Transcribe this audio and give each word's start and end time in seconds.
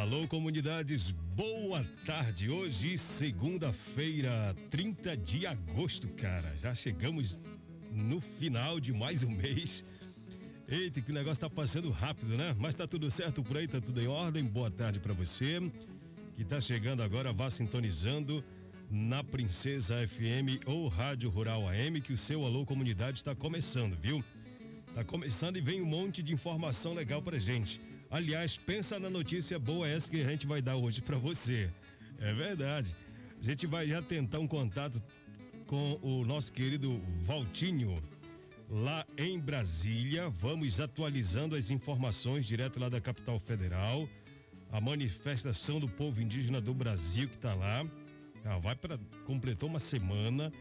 Alô, 0.00 0.26
comunidades, 0.26 1.10
boa 1.10 1.84
tarde. 2.06 2.48
Hoje, 2.48 2.96
segunda-feira, 2.96 4.56
30 4.70 5.14
de 5.18 5.46
agosto, 5.46 6.08
cara. 6.08 6.56
Já 6.56 6.74
chegamos 6.74 7.38
no 7.90 8.18
final 8.18 8.80
de 8.80 8.90
mais 8.90 9.22
um 9.22 9.30
mês. 9.30 9.84
Eita, 10.66 11.02
que 11.02 11.10
o 11.10 11.14
negócio 11.14 11.42
tá 11.42 11.50
passando 11.50 11.90
rápido, 11.90 12.38
né? 12.38 12.56
Mas 12.58 12.74
tá 12.74 12.86
tudo 12.86 13.10
certo 13.10 13.42
por 13.42 13.58
aí, 13.58 13.68
tá 13.68 13.82
tudo 13.82 14.00
em 14.00 14.06
ordem. 14.06 14.42
Boa 14.44 14.70
tarde 14.70 14.98
para 14.98 15.12
você 15.12 15.60
que 16.36 16.42
tá 16.42 16.58
chegando 16.58 17.02
agora, 17.02 17.30
vá 17.30 17.50
sintonizando 17.50 18.42
na 18.90 19.22
Princesa 19.22 20.08
FM 20.08 20.64
ou 20.64 20.88
Rádio 20.88 21.28
Rural 21.28 21.68
AM, 21.68 22.00
que 22.00 22.14
o 22.14 22.18
seu 22.18 22.46
Alô 22.46 22.64
Comunidade 22.64 23.18
está 23.18 23.34
começando, 23.34 23.94
viu? 23.94 24.24
Tá 24.94 25.04
começando 25.04 25.58
e 25.58 25.60
vem 25.60 25.82
um 25.82 25.86
monte 25.86 26.22
de 26.22 26.32
informação 26.32 26.94
legal 26.94 27.20
pra 27.20 27.38
gente. 27.38 27.78
Aliás, 28.12 28.58
pensa 28.58 29.00
na 29.00 29.08
notícia 29.08 29.58
boa 29.58 29.88
essa 29.88 30.10
que 30.10 30.20
a 30.20 30.28
gente 30.28 30.46
vai 30.46 30.60
dar 30.60 30.76
hoje 30.76 31.00
para 31.00 31.16
você. 31.16 31.70
É 32.18 32.30
verdade. 32.34 32.94
A 33.40 33.42
gente 33.42 33.66
vai 33.66 33.88
já 33.88 34.02
tentar 34.02 34.38
um 34.38 34.46
contato 34.46 35.02
com 35.66 35.98
o 36.02 36.22
nosso 36.22 36.52
querido 36.52 37.00
Valtinho 37.22 38.02
lá 38.68 39.06
em 39.16 39.40
Brasília. 39.40 40.28
Vamos 40.28 40.78
atualizando 40.78 41.56
as 41.56 41.70
informações 41.70 42.44
direto 42.44 42.78
lá 42.78 42.90
da 42.90 43.00
capital 43.00 43.38
federal. 43.38 44.06
A 44.70 44.78
manifestação 44.78 45.80
do 45.80 45.88
povo 45.88 46.20
indígena 46.20 46.60
do 46.60 46.74
Brasil 46.74 47.26
que 47.26 47.36
está 47.36 47.54
lá. 47.54 47.82
Já 48.44 48.58
vai 48.58 48.76
para 48.76 48.98
completou 49.24 49.70
uma 49.70 49.80
semana 49.80 50.52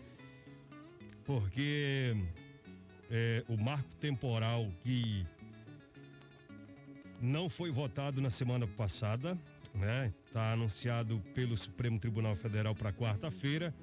porque 1.25 2.15
é, 3.09 3.43
o 3.49 3.57
marco 3.57 3.93
temporal 3.95 4.71
que 4.81 5.27
não 7.21 7.49
foi 7.49 7.71
votado 7.71 8.19
na 8.19 8.29
semana 8.29 8.65
passada, 8.65 9.37
né? 9.73 10.13
Tá 10.33 10.51
anunciado 10.53 11.21
pelo 11.35 11.55
Supremo 11.55 11.99
Tribunal 11.99 12.35
Federal 12.35 12.73
para 12.73 12.91
quarta-feira 12.91 13.73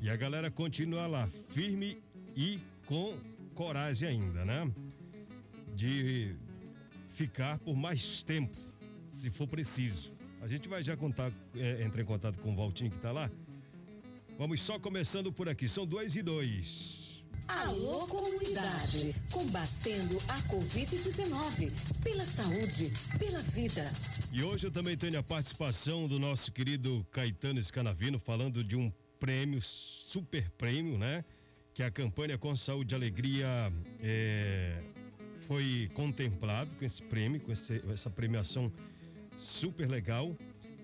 e 0.00 0.08
a 0.08 0.16
galera 0.16 0.50
continua 0.50 1.06
lá 1.06 1.26
firme 1.48 1.98
e 2.36 2.60
com 2.86 3.16
coragem 3.54 4.08
ainda, 4.08 4.44
né? 4.44 4.70
De 5.74 6.36
ficar 7.14 7.58
por 7.58 7.76
mais 7.76 8.22
tempo, 8.22 8.56
se 9.12 9.30
for 9.30 9.46
preciso. 9.46 10.12
A 10.40 10.46
gente 10.46 10.68
vai 10.68 10.82
já 10.82 10.96
contar, 10.96 11.32
é, 11.56 11.82
entrar 11.82 12.02
em 12.02 12.04
contato 12.04 12.38
com 12.38 12.52
o 12.52 12.56
Valtinho 12.56 12.90
que 12.90 12.96
está 12.96 13.10
lá. 13.10 13.30
Vamos 14.38 14.60
só 14.60 14.78
começando 14.78 15.32
por 15.32 15.48
aqui, 15.48 15.68
são 15.68 15.86
dois 15.86 16.16
e 16.16 16.22
dois. 16.22 17.13
Alô 17.46 18.06
Comunidade, 18.06 19.14
combatendo 19.30 20.18
a 20.28 20.38
Covid-19, 20.42 21.72
pela 22.02 22.24
saúde, 22.24 22.92
pela 23.18 23.40
vida. 23.40 23.90
E 24.32 24.42
hoje 24.42 24.66
eu 24.66 24.70
também 24.70 24.96
tenho 24.96 25.18
a 25.18 25.22
participação 25.22 26.08
do 26.08 26.18
nosso 26.18 26.50
querido 26.50 27.06
Caetano 27.10 27.62
Scanavino 27.62 28.18
falando 28.18 28.64
de 28.64 28.76
um 28.76 28.92
prêmio, 29.20 29.62
super 29.62 30.50
prêmio, 30.50 30.98
né? 30.98 31.24
Que 31.72 31.82
a 31.82 31.90
campanha 31.90 32.36
Com 32.36 32.54
Saúde 32.56 32.94
e 32.94 32.96
Alegria 32.96 33.72
é, 34.00 34.82
foi 35.46 35.90
contemplado 35.94 36.74
com 36.76 36.84
esse 36.84 37.02
prêmio, 37.02 37.40
com 37.40 37.52
esse, 37.52 37.82
essa 37.92 38.10
premiação 38.10 38.72
super 39.38 39.88
legal, 39.88 40.36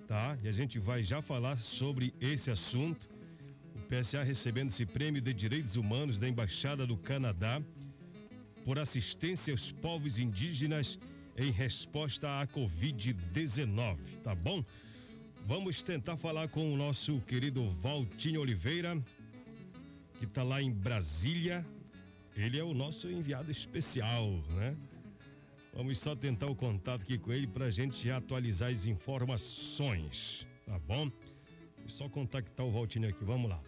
tá? 0.06 0.38
E 0.42 0.48
a 0.48 0.52
gente 0.52 0.78
vai 0.78 1.02
já 1.02 1.20
falar 1.20 1.58
sobre 1.58 2.14
esse 2.20 2.50
assunto 2.50 3.09
PSA 3.90 4.22
recebendo 4.22 4.68
esse 4.68 4.86
prêmio 4.86 5.20
de 5.20 5.34
direitos 5.34 5.74
humanos 5.74 6.16
da 6.16 6.28
Embaixada 6.28 6.86
do 6.86 6.96
Canadá 6.96 7.60
por 8.64 8.78
assistência 8.78 9.52
aos 9.52 9.72
povos 9.72 10.16
indígenas 10.16 10.96
em 11.36 11.50
resposta 11.50 12.40
à 12.40 12.46
Covid-19, 12.46 13.98
tá 14.22 14.32
bom? 14.32 14.64
Vamos 15.44 15.82
tentar 15.82 16.16
falar 16.16 16.46
com 16.48 16.72
o 16.72 16.76
nosso 16.76 17.20
querido 17.22 17.68
Valtinho 17.82 18.40
Oliveira, 18.40 18.96
que 20.20 20.24
está 20.24 20.44
lá 20.44 20.62
em 20.62 20.70
Brasília. 20.70 21.66
Ele 22.36 22.60
é 22.60 22.62
o 22.62 22.72
nosso 22.72 23.10
enviado 23.10 23.50
especial, 23.50 24.30
né? 24.50 24.76
Vamos 25.74 25.98
só 25.98 26.14
tentar 26.14 26.46
o 26.46 26.54
contato 26.54 27.02
aqui 27.02 27.18
com 27.18 27.32
ele 27.32 27.48
para 27.48 27.64
a 27.64 27.70
gente 27.70 28.08
atualizar 28.08 28.70
as 28.70 28.86
informações, 28.86 30.46
tá 30.64 30.78
bom? 30.78 31.10
só 31.90 32.08
contactar 32.08 32.64
o 32.64 32.70
Valtinho 32.70 33.08
aqui, 33.08 33.24
vamos 33.24 33.50
lá. 33.50 33.60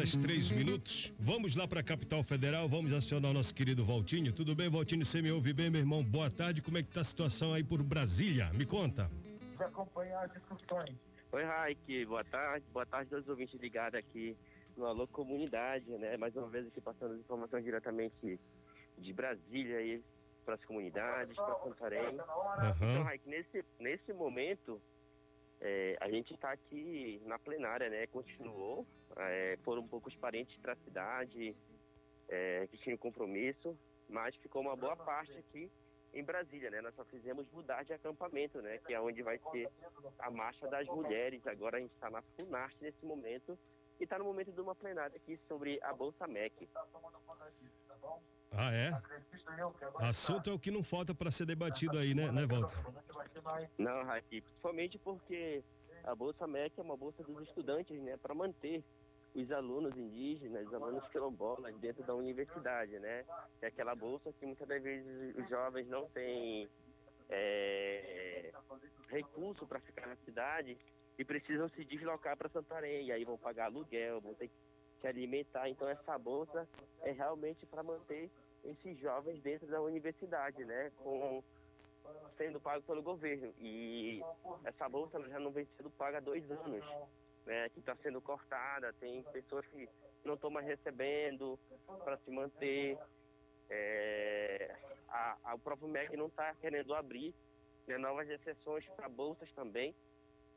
Horas, 0.00 0.16
três 0.16 0.50
minutos. 0.50 1.12
Vamos 1.18 1.54
lá 1.54 1.68
para 1.68 1.80
a 1.80 1.82
capital 1.82 2.22
federal, 2.22 2.66
vamos 2.66 2.92
acionar 2.92 3.30
o 3.30 3.34
nosso 3.34 3.54
querido 3.54 3.84
Valtinho. 3.84 4.32
Tudo 4.32 4.54
bem, 4.54 4.68
Valtinho? 4.70 5.04
Você 5.04 5.20
me 5.20 5.30
ouve 5.30 5.52
bem, 5.52 5.68
meu 5.68 5.80
irmão? 5.80 6.02
Boa 6.02 6.30
tarde. 6.30 6.62
Como 6.62 6.78
é 6.78 6.82
que 6.82 6.88
tá 6.88 7.02
a 7.02 7.04
situação 7.04 7.52
aí 7.52 7.62
por 7.62 7.82
Brasília? 7.82 8.50
Me 8.54 8.64
conta. 8.64 9.10
De 9.58 9.62
acompanhar 9.62 10.24
as 10.24 10.32
discussões. 10.32 10.96
Oi, 11.32 11.44
Raik. 11.44 12.06
Boa 12.06 12.24
tarde. 12.24 12.64
Boa 12.72 12.86
tarde 12.86 13.14
aos 13.14 13.28
ouvintes 13.28 13.60
ligados 13.60 13.98
aqui 13.98 14.34
no 14.74 14.86
Alô 14.86 15.06
Comunidade, 15.06 15.90
né? 15.90 16.16
Mais 16.16 16.34
uma 16.34 16.48
vez 16.48 16.66
aqui 16.66 16.80
passando 16.80 17.12
as 17.12 17.20
informações 17.20 17.62
diretamente 17.62 18.40
de 18.96 19.12
Brasília 19.12 19.76
aí 19.76 20.02
para 20.46 20.54
as 20.54 20.64
comunidades, 20.64 21.36
para 21.36 21.58
Santarém. 21.62 22.06
Uhum. 22.08 22.90
Então, 22.90 23.02
Raik, 23.02 23.28
nesse, 23.28 23.64
nesse 23.78 24.12
momento, 24.14 24.80
é, 25.60 25.96
a 26.00 26.08
gente 26.08 26.32
está 26.32 26.52
aqui 26.52 27.20
na 27.24 27.38
plenária, 27.38 27.88
né? 27.90 28.06
Continuou. 28.06 28.86
É, 29.16 29.58
foram 29.62 29.86
poucos 29.86 30.14
parentes 30.16 30.56
para 30.58 30.72
a 30.72 30.76
cidade 30.76 31.54
é, 32.28 32.66
que 32.68 32.78
tinham 32.78 32.96
compromisso, 32.96 33.76
mas 34.08 34.34
ficou 34.36 34.62
uma 34.62 34.76
boa 34.76 34.96
parte 34.96 35.36
aqui 35.36 35.70
em 36.14 36.24
Brasília, 36.24 36.70
né? 36.70 36.80
Nós 36.80 36.94
só 36.94 37.04
fizemos 37.04 37.46
mudar 37.50 37.84
de 37.84 37.92
acampamento, 37.92 38.60
né? 38.62 38.78
Que 38.78 38.94
é 38.94 39.00
onde 39.00 39.22
vai 39.22 39.38
ser 39.52 39.68
a 40.18 40.30
marcha 40.30 40.66
das 40.68 40.86
mulheres. 40.88 41.46
Agora 41.46 41.76
a 41.76 41.80
gente 41.80 41.92
está 41.92 42.10
na 42.10 42.22
Funarte 42.22 42.76
nesse 42.80 43.04
momento 43.04 43.58
e 43.98 44.04
está 44.04 44.18
no 44.18 44.24
momento 44.24 44.50
de 44.50 44.60
uma 44.60 44.74
plenária 44.74 45.16
aqui 45.16 45.38
sobre 45.46 45.78
a 45.82 45.92
Bolsa 45.92 46.26
MEC. 46.26 46.68
Ah, 48.52 48.72
é? 48.72 48.90
Assunto 49.98 50.50
é 50.50 50.52
o 50.52 50.58
que 50.58 50.70
não 50.70 50.82
falta 50.82 51.14
para 51.14 51.30
ser 51.30 51.46
debatido 51.46 51.96
aí, 51.98 52.14
né, 52.14 52.32
né, 52.32 52.46
Walter? 52.46 52.76
Não, 53.78 54.04
Raquel, 54.04 54.42
principalmente 54.42 54.98
porque 54.98 55.62
a 56.04 56.14
Bolsa 56.14 56.46
MEC 56.46 56.78
é 56.78 56.82
uma 56.82 56.96
bolsa 56.96 57.22
dos 57.22 57.46
estudantes, 57.48 58.00
né, 58.00 58.16
para 58.16 58.34
manter 58.34 58.82
os 59.34 59.50
alunos 59.52 59.96
indígenas, 59.96 60.66
os 60.66 60.74
alunos 60.74 61.06
quilombolas 61.08 61.74
dentro 61.76 62.02
da 62.02 62.14
universidade, 62.14 62.98
né? 62.98 63.24
É 63.62 63.68
aquela 63.68 63.94
bolsa 63.94 64.32
que 64.32 64.44
muitas 64.44 64.66
das 64.66 64.82
vezes 64.82 65.36
os 65.36 65.48
jovens 65.48 65.86
não 65.86 66.08
têm 66.08 66.68
é, 67.28 68.52
recurso 69.08 69.66
para 69.66 69.78
ficar 69.80 70.08
na 70.08 70.16
cidade 70.16 70.76
e 71.16 71.24
precisam 71.24 71.68
se 71.68 71.84
deslocar 71.84 72.36
para 72.36 72.48
Santarém, 72.48 73.06
e 73.06 73.12
aí 73.12 73.24
vão 73.24 73.38
pagar 73.38 73.66
aluguel, 73.66 74.20
vão 74.20 74.34
ter 74.34 74.48
que 74.48 74.54
alimentar. 75.08 75.68
Então 75.68 75.88
essa 75.88 76.18
bolsa 76.18 76.68
é 77.02 77.12
realmente 77.12 77.66
para 77.66 77.82
manter 77.82 78.30
esses 78.64 78.98
jovens 78.98 79.40
dentro 79.42 79.66
da 79.66 79.80
universidade, 79.80 80.64
né? 80.64 80.92
Com 80.98 81.42
sendo 82.36 82.60
pago 82.60 82.82
pelo 82.84 83.02
governo. 83.02 83.52
E 83.58 84.22
essa 84.64 84.88
bolsa 84.88 85.20
já 85.28 85.38
não 85.38 85.50
vem 85.50 85.66
sendo 85.76 85.90
paga 85.90 86.18
há 86.18 86.20
dois 86.20 86.48
anos, 86.50 86.84
né? 87.46 87.68
Que 87.70 87.80
está 87.80 87.96
sendo 87.96 88.20
cortada. 88.20 88.92
Tem 88.94 89.22
pessoas 89.24 89.66
que 89.66 89.88
não 90.24 90.34
estão 90.34 90.50
mais 90.50 90.66
recebendo 90.66 91.58
para 92.04 92.16
se 92.18 92.30
manter. 92.30 92.98
É, 93.68 94.74
a, 95.08 95.36
a, 95.44 95.54
o 95.54 95.58
próprio 95.58 95.88
MEC 95.88 96.16
não 96.16 96.26
está 96.26 96.54
querendo 96.56 96.92
abrir 96.92 97.32
né, 97.86 97.98
novas 97.98 98.28
exceções 98.28 98.84
para 98.96 99.08
bolsas 99.08 99.50
também. 99.52 99.94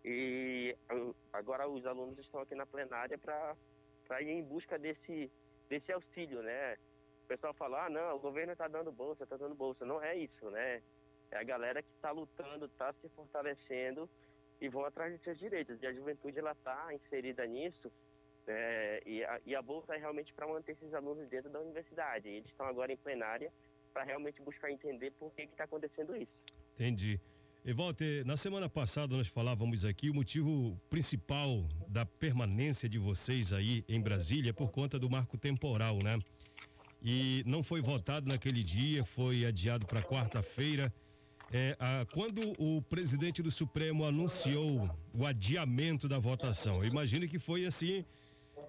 E 0.04 0.76
agora 1.32 1.68
os 1.68 1.86
alunos 1.86 2.18
estão 2.20 2.42
aqui 2.42 2.56
na 2.56 2.66
plenária 2.66 3.18
para 3.18 3.56
ir 4.22 4.30
em 4.30 4.44
busca 4.44 4.78
desse, 4.78 5.32
desse 5.70 5.92
auxílio, 5.92 6.42
né? 6.42 6.78
O 7.24 7.28
pessoal 7.28 7.54
fala, 7.54 7.86
ah, 7.86 7.90
não, 7.90 8.16
o 8.16 8.20
governo 8.20 8.52
está 8.52 8.68
dando 8.68 8.92
bolsa, 8.92 9.24
está 9.24 9.38
dando 9.38 9.56
bolsa. 9.56 9.86
Não 9.86 10.02
é 10.02 10.16
isso, 10.16 10.50
né? 10.52 10.82
É 11.32 11.38
a 11.38 11.44
galera 11.44 11.82
que 11.82 11.90
está 11.96 12.12
lutando, 12.12 12.66
está 12.66 12.94
se 12.94 13.10
fortalecendo 13.10 14.10
e 14.62 14.70
vão 14.70 14.86
atrás 14.86 15.12
de 15.14 15.24
seus 15.24 15.40
direitos. 15.40 15.82
E 15.82 15.88
a 15.88 15.94
juventude, 15.94 16.38
ela 16.38 16.52
está 16.52 16.94
inserida 16.94 17.46
nisso 17.46 17.92
é, 18.48 19.02
e, 19.06 19.24
a, 19.24 19.40
e, 19.46 19.56
a, 19.56 19.62
bolsa 19.62 19.96
é 19.96 19.98
realmente 19.98 20.34
para 20.34 20.48
manter 20.48 20.74
esses 20.74 20.94
alunos 20.94 21.28
dentro 21.30 21.50
da 21.50 21.60
universidade. 21.62 22.28
Eles 22.28 22.50
estão 22.50 22.66
agora 22.66 22.92
em 22.92 22.98
plenária 22.98 23.52
para 23.94 24.04
realmente 24.04 24.42
buscar 24.42 24.70
entender 24.70 25.12
por 25.12 25.32
que 25.34 25.44
está 25.44 25.64
acontecendo 25.64 26.16
isso. 26.16 26.32
Entendi. 26.76 27.20
Walter, 27.72 28.26
na 28.26 28.36
semana 28.36 28.68
passada 28.68 29.16
nós 29.16 29.30
falávamos 29.30 29.86
aqui 29.86 30.10
o 30.10 30.14
motivo 30.14 30.78
principal 30.90 31.66
da 31.88 32.06
permanência 32.06 32.90
de 32.90 32.98
vocês 32.98 33.54
aí 33.54 33.86
em 33.88 34.02
Brasília 34.02 34.50
é 34.50 34.54
por 34.54 34.70
conta 34.70 35.00
do 35.00 35.10
marco 35.10 35.38
temporal, 35.38 36.00
né? 36.04 36.20
E 37.02 37.42
não 37.46 37.64
foi 37.64 37.82
votado 37.82 38.28
naquele 38.28 38.64
dia, 38.64 39.06
foi 39.06 39.46
adiado 39.46 39.86
para 39.86 40.02
quarta-feira. 40.02 40.94
É, 41.54 41.78
a, 41.80 42.06
quando 42.12 42.54
o 42.58 42.82
presidente 42.82 43.42
do 43.42 43.52
Supremo 43.52 44.04
anunciou 44.04 44.90
o 45.14 45.26
adiamento 45.26 46.08
da 46.08 46.20
votação, 46.20 46.84
eu 46.84 46.90
imagino 46.90 47.28
que 47.30 47.40
foi 47.40 47.66
assim, 47.66 48.04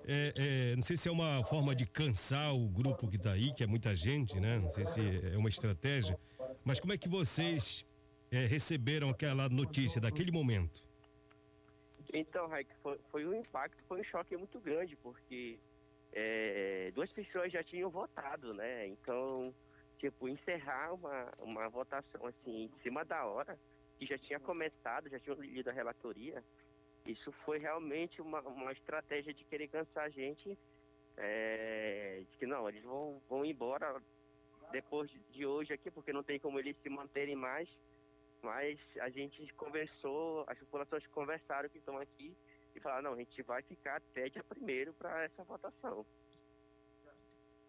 é, 0.06 0.32
é, 0.36 0.76
não 0.76 0.82
sei 0.82 0.96
se 0.96 1.08
é 1.08 1.10
uma 1.10 1.42
forma 1.42 1.74
de 1.74 1.84
cansar 1.84 2.54
o 2.54 2.68
grupo 2.68 3.08
que 3.08 3.16
está 3.16 3.32
aí, 3.32 3.52
que 3.52 3.64
é 3.64 3.66
muita 3.66 3.96
gente, 3.96 4.38
né? 4.38 4.58
Não 4.58 4.70
sei 4.70 4.86
se 4.86 5.00
é 5.32 5.36
uma 5.36 5.48
estratégia, 5.48 6.16
mas 6.64 6.78
como 6.78 6.92
é 6.92 6.98
que 6.98 7.08
vocês 7.08 7.84
é, 8.30 8.46
receberam 8.46 9.10
aquela 9.10 9.48
notícia 9.48 10.00
daquele 10.00 10.30
momento? 10.30 10.82
Então, 12.12 12.46
Raik, 12.46 12.70
foi, 12.82 12.98
foi, 13.10 13.26
um 13.26 13.34
impacto, 13.34 13.82
foi 13.88 14.00
um 14.00 14.04
choque 14.04 14.36
muito 14.36 14.60
grande, 14.60 14.96
porque 14.96 15.58
é, 16.12 16.92
duas 16.94 17.10
pessoas 17.12 17.52
já 17.52 17.62
tinham 17.64 17.90
votado, 17.90 18.54
né? 18.54 18.86
Então, 18.86 19.52
tipo, 19.98 20.28
encerrar 20.28 20.94
uma, 20.94 21.32
uma 21.38 21.68
votação 21.68 22.26
assim, 22.26 22.64
em 22.64 22.82
cima 22.82 23.04
da 23.04 23.24
hora, 23.24 23.58
que 23.98 24.06
já 24.06 24.18
tinha 24.18 24.38
começado, 24.38 25.08
já 25.08 25.18
tinha 25.18 25.34
lido 25.36 25.70
a 25.70 25.72
relatoria, 25.72 26.42
isso 27.06 27.32
foi 27.44 27.58
realmente 27.58 28.20
uma, 28.22 28.40
uma 28.42 28.72
estratégia 28.72 29.34
de 29.34 29.44
querer 29.44 29.68
cansar 29.68 30.04
a 30.04 30.08
gente, 30.08 30.58
é, 31.16 32.22
de 32.30 32.38
que 32.38 32.46
não, 32.46 32.68
eles 32.68 32.82
vão, 32.82 33.20
vão 33.28 33.44
embora 33.44 34.00
depois 34.72 35.10
de 35.30 35.46
hoje 35.46 35.72
aqui, 35.72 35.90
porque 35.90 36.12
não 36.12 36.22
tem 36.22 36.38
como 36.38 36.58
eles 36.58 36.76
se 36.82 36.88
manterem 36.88 37.36
mais, 37.36 37.68
mas 38.44 38.78
a 39.00 39.08
gente 39.08 39.52
conversou, 39.54 40.44
as 40.46 40.58
populações 40.58 41.06
conversaram 41.06 41.68
que 41.68 41.78
estão 41.78 41.98
aqui 41.98 42.36
e 42.76 42.80
falaram, 42.80 43.02
não, 43.02 43.12
a 43.14 43.16
gente 43.16 43.42
vai 43.42 43.62
ficar 43.62 43.96
até 43.96 44.28
dia 44.28 44.44
primeiro 44.44 44.92
para 44.92 45.24
essa 45.24 45.42
votação. 45.44 46.04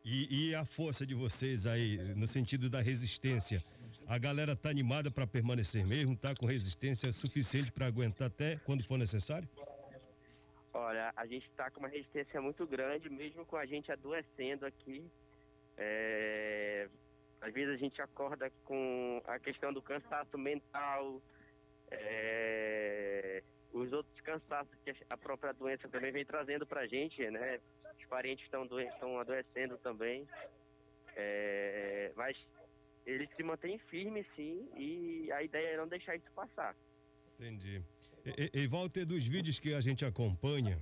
E, 0.03 0.49
e, 0.49 0.55
a 0.55 0.63
força 0.63 1.03
de 1.03 1.15
vocês 1.15 1.65
aí, 1.65 1.97
no 2.15 2.27
sentido 2.27 2.69
da 2.69 2.79
resistência, 2.79 3.63
a 4.05 4.19
galera 4.19 4.55
tá 4.55 4.69
animada 4.69 5.09
para 5.09 5.25
permanecer 5.25 5.83
mesmo, 5.83 6.15
tá 6.15 6.35
com 6.35 6.45
resistência 6.45 7.11
suficiente 7.11 7.71
para 7.71 7.87
aguentar 7.87 8.27
até 8.27 8.57
quando 8.57 8.83
for 8.83 8.99
necessário? 8.99 9.49
Olha, 10.71 11.11
a 11.15 11.25
gente 11.25 11.47
está 11.47 11.71
com 11.71 11.79
uma 11.79 11.87
resistência 11.87 12.39
muito 12.39 12.67
grande, 12.67 13.09
mesmo 13.09 13.45
com 13.45 13.55
a 13.55 13.65
gente 13.65 13.91
adoecendo 13.91 14.65
aqui. 14.65 15.09
É, 15.75 16.87
às 17.45 17.53
vezes 17.53 17.75
a 17.75 17.77
gente 17.77 18.01
acorda 18.01 18.51
com 18.63 19.21
a 19.27 19.37
questão 19.37 19.71
do 19.71 19.81
cansaço 19.81 20.35
mental, 20.35 21.21
é, 21.91 23.43
os 23.71 23.93
outros 23.93 24.19
cansaços 24.21 24.73
que 24.83 24.91
a 25.07 25.15
própria 25.15 25.53
doença 25.53 25.87
também 25.87 26.11
vem 26.11 26.25
trazendo 26.25 26.65
para 26.65 26.81
a 26.81 26.87
gente, 26.87 27.29
né? 27.29 27.59
Os 27.99 28.05
parentes 28.07 28.43
estão 28.45 28.63
estão 28.79 29.19
adoecendo 29.19 29.77
também. 29.77 30.27
É, 31.15 32.11
mas 32.15 32.35
eles 33.05 33.29
se 33.35 33.43
mantêm 33.43 33.77
firmes, 33.77 34.25
sim, 34.35 34.67
e 34.75 35.31
a 35.31 35.43
ideia 35.43 35.75
é 35.75 35.77
não 35.77 35.87
deixar 35.87 36.15
isso 36.15 36.31
passar. 36.33 36.75
Entendi. 37.39 37.83
E, 38.25 38.49
e, 38.53 38.63
e 38.63 38.67
Walter, 38.67 39.05
dos 39.05 39.23
vídeos 39.23 39.59
que 39.59 39.75
a 39.75 39.81
gente 39.81 40.03
acompanha, 40.03 40.81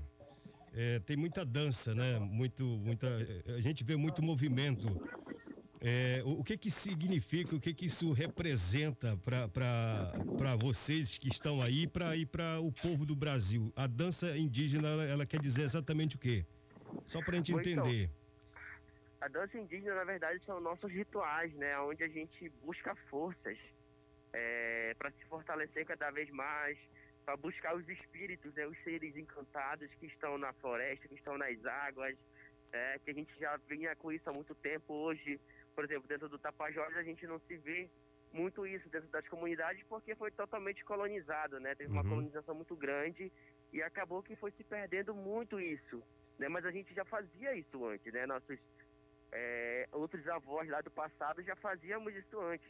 é, 0.74 1.00
tem 1.00 1.18
muita 1.18 1.46
dança, 1.46 1.94
né? 1.94 2.18
Muito, 2.20 2.64
muita, 2.64 3.08
a 3.54 3.60
gente 3.60 3.84
vê 3.84 3.98
muito 3.98 4.24
movimento 4.24 4.88
é, 5.86 6.22
o, 6.24 6.40
o, 6.40 6.44
que 6.46 6.58
que 6.58 6.72
significa, 6.72 7.54
o 7.54 7.60
que 7.60 7.74
que 7.74 7.88
isso 7.88 8.14
representa 8.14 9.18
para 9.18 10.56
vocês 10.56 11.18
que 11.18 11.28
estão 11.28 11.62
aí 11.62 11.86
para 11.86 12.16
e 12.16 12.26
para 12.26 12.62
o 12.62 12.72
povo 12.72 13.06
do 13.06 13.14
Brasil? 13.14 13.70
A 13.76 13.86
dança 13.86 14.38
indígena, 14.38 14.88
ela, 14.88 15.04
ela 15.04 15.26
quer 15.26 15.42
dizer 15.42 15.64
exatamente 15.64 16.16
o 16.16 16.20
quê? 16.20 16.46
Só 17.06 17.22
para 17.22 17.34
a 17.34 17.36
gente 17.36 17.52
entender. 17.52 18.10
a 19.20 19.28
dança 19.28 19.58
indígena, 19.58 19.96
na 19.96 20.06
verdade, 20.06 20.42
são 20.46 20.58
nossos 20.62 20.90
rituais, 20.90 21.54
né? 21.56 21.78
Onde 21.80 22.02
a 22.02 22.08
gente 22.08 22.48
busca 22.64 22.96
forças 23.10 23.58
é, 24.32 24.96
para 24.98 25.12
se 25.12 25.26
fortalecer 25.26 25.86
cada 25.86 26.10
vez 26.12 26.30
mais, 26.30 26.78
para 27.26 27.36
buscar 27.36 27.76
os 27.76 27.90
espíritos, 27.90 28.54
né? 28.54 28.66
Os 28.66 28.78
seres 28.86 29.18
encantados 29.18 29.90
que 30.00 30.06
estão 30.06 30.38
na 30.38 30.54
floresta, 30.54 31.10
que 31.10 31.16
estão 31.16 31.38
nas 31.38 31.66
águas, 31.66 32.16
é, 32.72 33.00
que 33.04 33.12
a 33.12 33.14
gente 33.14 33.38
já 33.38 33.58
vinha 33.68 33.94
com 33.98 34.14
isso 34.14 34.30
há 34.30 34.32
muito 34.32 34.56
tempo. 34.56 34.94
Hoje 34.94 35.42
por 35.74 35.84
exemplo, 35.84 36.08
dentro 36.08 36.30
do 36.30 36.40
Tapajós 36.40 36.96
a 36.98 37.04
gente 37.04 37.26
não 37.28 37.40
se 37.40 37.58
vê 37.58 37.90
muito 38.32 38.66
isso 38.66 38.90
dentro 38.90 39.08
das 39.10 39.28
comunidades 39.28 39.84
porque 39.88 40.16
foi 40.16 40.32
totalmente 40.32 40.84
colonizado, 40.84 41.60
né? 41.60 41.76
Teve 41.76 41.92
uma 41.92 42.02
uhum. 42.02 42.10
colonização 42.10 42.56
muito 42.56 42.76
grande 42.76 43.32
e 43.72 43.82
acabou 43.82 44.24
que 44.24 44.36
foi 44.36 44.52
se 44.52 44.64
perdendo 44.64 45.14
muito 45.14 45.60
isso, 45.60 46.04
né? 46.40 46.48
Mas 46.50 46.66
a 46.66 46.72
gente 46.72 46.94
já 46.94 47.06
fazia 47.06 47.54
isso 47.54 47.86
antes, 47.86 48.12
né? 48.12 48.26
Nossos 48.26 48.60
é, 49.32 49.88
outros 49.92 50.28
avós 50.28 50.68
lá 50.70 50.82
do 50.82 50.92
passado 50.92 51.44
já 51.44 51.56
fazíamos 51.56 52.16
isso 52.16 52.40
antes. 52.40 52.68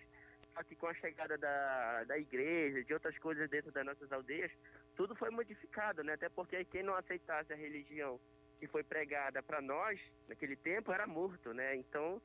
Só 0.54 0.64
que 0.64 0.76
com 0.76 0.88
a 0.88 0.94
chegada 0.94 1.38
da, 1.38 2.04
da 2.04 2.18
igreja, 2.18 2.84
de 2.84 2.94
outras 2.94 3.18
coisas 3.18 3.50
dentro 3.50 3.72
das 3.72 3.86
nossas 3.86 4.12
aldeias, 4.12 4.52
tudo 4.96 5.16
foi 5.16 5.30
modificado, 5.30 6.04
né? 6.04 6.14
Até 6.14 6.30
porque 6.30 6.64
quem 6.66 6.84
não 6.84 6.96
aceitasse 6.96 7.52
a 7.52 7.56
religião 7.56 8.20
que 8.60 8.68
foi 8.68 8.84
pregada 8.84 9.42
para 9.42 9.62
nós 9.62 10.00
naquele 10.28 10.56
tempo 10.56 10.92
era 10.92 11.08
morto, 11.08 11.54
né? 11.54 11.76
Então 11.76 12.22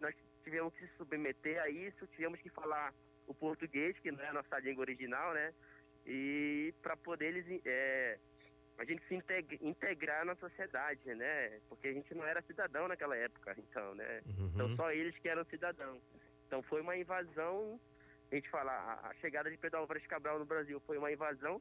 nós 0.00 0.14
tivemos 0.44 0.74
que 0.74 0.86
se 0.86 0.96
submeter 0.96 1.60
a 1.62 1.68
isso, 1.68 2.06
tivemos 2.08 2.40
que 2.40 2.50
falar 2.50 2.92
o 3.26 3.34
português, 3.34 3.98
que 3.98 4.10
não 4.10 4.20
é 4.20 4.28
a 4.28 4.32
nossa 4.32 4.58
língua 4.58 4.82
original, 4.82 5.34
né? 5.34 5.52
E 6.06 6.74
para 6.82 6.96
poder 6.96 7.26
eles, 7.26 7.60
é, 7.66 8.18
a 8.78 8.84
gente 8.84 9.02
se 9.06 9.14
integrar 9.60 10.24
na 10.24 10.34
sociedade, 10.36 11.14
né? 11.14 11.60
Porque 11.68 11.88
a 11.88 11.92
gente 11.92 12.14
não 12.14 12.24
era 12.24 12.40
cidadão 12.42 12.88
naquela 12.88 13.16
época, 13.16 13.54
então, 13.58 13.94
né? 13.94 14.22
Uhum. 14.26 14.50
Então 14.54 14.76
só 14.76 14.90
eles 14.90 15.16
que 15.18 15.28
eram 15.28 15.44
cidadãos. 15.44 16.00
Então 16.46 16.62
foi 16.62 16.80
uma 16.80 16.96
invasão, 16.96 17.78
a 18.30 18.34
gente 18.34 18.48
fala, 18.48 18.72
a 19.02 19.12
chegada 19.20 19.50
de 19.50 19.58
Pedro 19.58 19.80
Álvares 19.80 20.06
Cabral 20.06 20.38
no 20.38 20.46
Brasil 20.46 20.80
foi 20.86 20.96
uma 20.96 21.12
invasão 21.12 21.60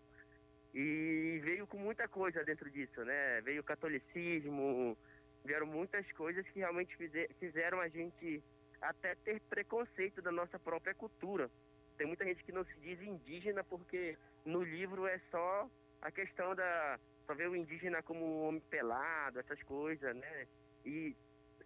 e 0.73 1.41
veio 1.43 1.65
com 1.67 1.77
muita 1.77 2.07
coisa 2.07 2.43
dentro 2.43 2.69
disso, 2.69 3.03
né? 3.03 3.41
Veio 3.41 3.61
o 3.61 3.65
catolicismo, 3.65 4.97
vieram 5.43 5.65
muitas 5.65 6.09
coisas 6.13 6.47
que 6.49 6.59
realmente 6.59 6.95
fizeram 7.39 7.79
a 7.79 7.87
gente 7.87 8.43
até 8.81 9.15
ter 9.15 9.39
preconceito 9.41 10.21
da 10.21 10.31
nossa 10.31 10.59
própria 10.59 10.93
cultura. 10.93 11.49
Tem 11.97 12.05
muita 12.05 12.25
gente 12.25 12.43
que 12.43 12.51
não 12.51 12.63
se 12.63 12.79
diz 12.79 13.01
indígena 13.01 13.63
porque 13.63 14.17
no 14.45 14.63
livro 14.63 15.07
é 15.07 15.19
só 15.31 15.69
a 16.01 16.11
questão 16.11 16.55
da 16.55 16.99
só 17.25 17.33
ver 17.33 17.49
o 17.49 17.55
indígena 17.55 18.01
como 18.01 18.23
um 18.23 18.47
homem 18.47 18.61
pelado, 18.69 19.39
essas 19.39 19.61
coisas, 19.63 20.15
né? 20.15 20.47
E 20.85 21.15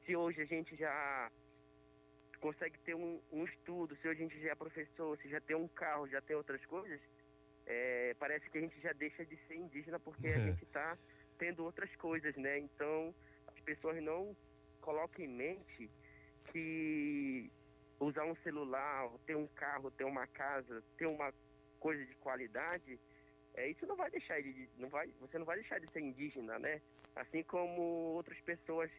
se 0.06 0.16
hoje 0.16 0.42
a 0.42 0.46
gente 0.46 0.76
já 0.76 1.32
consegue 2.40 2.78
ter 2.80 2.96
um, 2.96 3.22
um 3.32 3.46
estudo, 3.46 3.96
se 3.98 4.08
hoje 4.08 4.24
a 4.24 4.28
gente 4.28 4.42
já 4.42 4.52
é 4.52 4.56
professor, 4.56 5.16
se 5.20 5.30
já 5.30 5.40
tem 5.40 5.56
um 5.56 5.68
carro, 5.68 6.08
já 6.08 6.20
tem 6.22 6.36
outras 6.36 6.66
coisas, 6.66 7.00
é, 7.68 8.16
parece 8.18 8.50
que 8.50 8.58
a 8.58 8.62
gente 8.62 8.80
já 8.82 8.92
deixa 8.94 9.24
de 9.24 9.38
ser 9.48 9.56
indígena 9.56 10.00
porque 10.00 10.28
a 10.28 10.40
gente 10.40 10.64
está 10.64 10.98
tendo 11.38 11.64
outras 11.64 11.96
coisas, 11.98 12.36
né? 12.36 12.58
Então 12.58 13.14
pessoas 13.62 14.02
não 14.02 14.36
colocam 14.82 15.24
em 15.24 15.28
mente 15.28 15.90
que 16.52 17.50
usar 18.00 18.26
um 18.26 18.36
celular, 18.38 19.10
ter 19.26 19.36
um 19.36 19.48
carro, 19.48 19.92
ter 19.92 20.04
uma 20.04 20.28
casa, 20.28 20.84
ter 20.98 21.06
uma 21.06 21.34
coisa 21.80 22.06
de 22.06 22.16
qualidade, 22.16 23.00
é, 23.54 23.70
isso 23.70 23.86
não 23.86 23.96
vai 23.96 24.10
deixar 24.10 24.40
ele, 24.40 24.70
não 24.78 24.90
vai, 24.90 25.08
você 25.20 25.38
não 25.38 25.46
vai 25.46 25.58
deixar 25.58 25.80
de 25.80 25.92
ser 25.92 26.00
indígena, 26.00 26.58
né? 26.60 26.82
Assim 27.16 27.44
como 27.44 27.82
outras 28.16 28.40
pessoas 28.42 28.90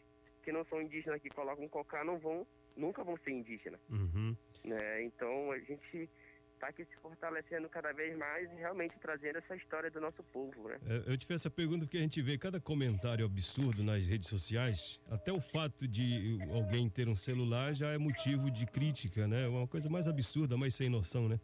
que 0.43 0.53
não 0.53 0.65
são 0.67 0.83
indígenas 0.83 1.23
que 1.23 1.31
colocam 1.31 1.69
cocar 1.69 2.05
não 2.05 2.19
vão, 2.19 2.47
nunca 2.77 3.03
vão 3.03 3.17
ser 3.19 3.31
indígenas. 3.31 3.81
Uhum. 3.89 4.37
Né? 4.65 5.03
Então 5.05 5.51
a 5.53 5.59
gente 5.59 6.09
está 6.63 6.69
aqui 6.69 6.85
se 6.85 6.97
fortalecendo 7.03 7.69
cada 7.69 7.93
vez 7.93 8.17
mais 8.17 8.49
e 8.53 8.55
realmente 8.55 8.95
trazendo 9.01 9.39
essa 9.39 9.57
história 9.57 9.91
do 9.91 10.01
nosso 10.01 10.23
povo, 10.33 10.69
né? 10.69 10.79
É, 10.87 11.13
eu 11.13 11.19
te 11.19 11.27
fiz 11.27 11.37
essa 11.37 11.51
pergunta 11.51 11.85
porque 11.85 11.99
a 11.99 12.01
gente 12.01 12.23
vê 12.23 12.39
cada 12.39 12.61
comentário 12.61 13.27
absurdo 13.27 13.83
nas 13.83 14.07
redes 14.07 14.29
sociais, 14.29 15.01
até 15.11 15.33
o 15.33 15.41
fato 15.41 15.89
de 15.89 16.39
alguém 16.53 16.89
ter 16.89 17.09
um 17.09 17.17
celular 17.17 17.75
já 17.75 17.89
é 17.89 17.99
motivo 17.99 18.49
de 18.49 18.65
crítica, 18.65 19.27
né? 19.27 19.49
Uma 19.49 19.67
coisa 19.67 19.91
mais 19.91 20.07
absurda, 20.07 20.57
mais 20.57 20.75
sem 20.77 20.89
noção, 20.89 21.29
né? 21.29 21.41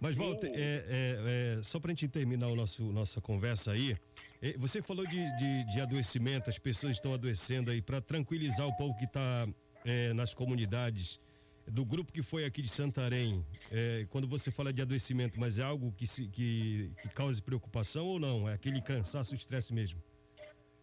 Mas, 0.00 0.16
Walter, 0.16 0.50
é, 0.54 0.58
é, 0.58 1.58
é, 1.58 1.62
só 1.62 1.78
para 1.78 1.92
a 1.92 1.94
gente 1.94 2.08
terminar 2.08 2.48
o 2.48 2.56
nosso, 2.56 2.82
nossa 2.90 3.20
conversa 3.20 3.72
aí, 3.72 3.96
é, 4.42 4.56
você 4.56 4.82
falou 4.82 5.06
de, 5.06 5.36
de, 5.36 5.72
de, 5.72 5.80
adoecimento, 5.80 6.48
as 6.48 6.58
pessoas 6.58 6.96
estão 6.96 7.12
adoecendo 7.12 7.70
aí, 7.70 7.82
para 7.82 8.00
tranquilizar 8.00 8.66
o 8.66 8.74
povo 8.76 8.96
que 8.96 9.04
está 9.04 9.46
é, 9.84 10.14
nas 10.14 10.32
comunidades, 10.32 11.20
do 11.66 11.84
grupo 11.84 12.12
que 12.12 12.22
foi 12.22 12.44
aqui 12.44 12.62
de 12.62 12.68
Santarém, 12.68 13.44
é, 13.70 14.06
quando 14.10 14.26
você 14.26 14.50
fala 14.50 14.72
de 14.72 14.82
adoecimento, 14.82 15.38
mas 15.38 15.58
é 15.58 15.62
algo 15.62 15.92
que, 15.92 16.06
se, 16.06 16.28
que, 16.28 16.92
que 17.02 17.08
cause 17.10 17.42
preocupação 17.42 18.06
ou 18.06 18.18
não? 18.18 18.48
É 18.48 18.54
aquele 18.54 18.80
cansaço, 18.80 19.34
estresse 19.34 19.72
mesmo? 19.72 20.02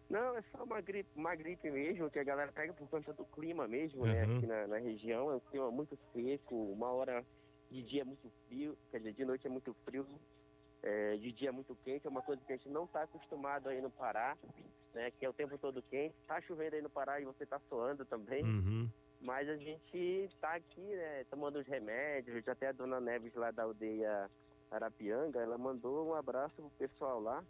Não, 0.08 0.36
é 0.36 0.42
só 0.50 0.64
uma 0.64 0.80
gripe, 0.80 1.08
uma 1.14 1.34
gripe 1.34 1.70
mesmo, 1.70 2.10
que 2.10 2.18
a 2.18 2.24
galera 2.24 2.50
pega 2.50 2.72
por 2.72 2.88
conta 2.88 3.12
do 3.12 3.24
clima 3.26 3.68
mesmo, 3.68 4.00
uhum. 4.00 4.06
né? 4.06 4.22
Aqui 4.22 4.46
na, 4.46 4.66
na 4.66 4.78
região, 4.78 5.30
é 5.30 5.36
um 5.36 5.40
clima 5.40 5.70
muito 5.70 5.98
seco, 6.12 6.54
uma 6.72 6.90
hora 6.90 7.24
de 7.70 7.82
dia 7.82 8.00
é 8.00 8.04
muito 8.04 8.32
frio, 8.46 8.76
quer 8.90 8.98
dizer, 8.98 9.12
de 9.12 9.24
noite 9.26 9.46
é 9.46 9.50
muito 9.50 9.76
frio, 9.84 10.06
é, 10.82 11.16
de 11.16 11.32
dia 11.32 11.50
é 11.50 11.52
muito 11.52 11.76
quente, 11.84 12.06
é 12.06 12.10
uma 12.10 12.22
coisa 12.22 12.42
que 12.46 12.52
a 12.52 12.56
gente 12.56 12.68
não 12.70 12.84
está 12.84 13.02
acostumado 13.02 13.68
aí 13.68 13.82
no 13.82 13.90
Pará, 13.90 14.36
né? 14.94 15.10
Que 15.10 15.26
é 15.26 15.28
o 15.28 15.32
tempo 15.32 15.58
todo 15.58 15.82
quente. 15.82 16.14
Tá 16.26 16.40
chovendo 16.40 16.76
aí 16.76 16.82
no 16.82 16.90
Pará 16.90 17.20
e 17.20 17.24
você 17.24 17.44
tá 17.44 17.60
suando 17.68 18.04
também. 18.04 18.42
Uhum. 18.42 18.88
Mas 19.20 19.48
a 19.48 19.56
gente 19.56 20.30
tá 20.40 20.54
aqui, 20.54 20.80
né, 20.80 21.24
tomando 21.24 21.58
os 21.58 21.66
remédios, 21.66 22.46
até 22.46 22.68
a 22.68 22.72
dona 22.72 23.00
Neves 23.00 23.34
lá 23.34 23.50
da 23.50 23.64
aldeia 23.64 24.30
Arapianga, 24.70 25.40
ela 25.40 25.58
mandou 25.58 26.08
um 26.08 26.14
abraço 26.14 26.54
pro 26.54 26.70
pessoal 26.70 27.20
lá 27.20 27.44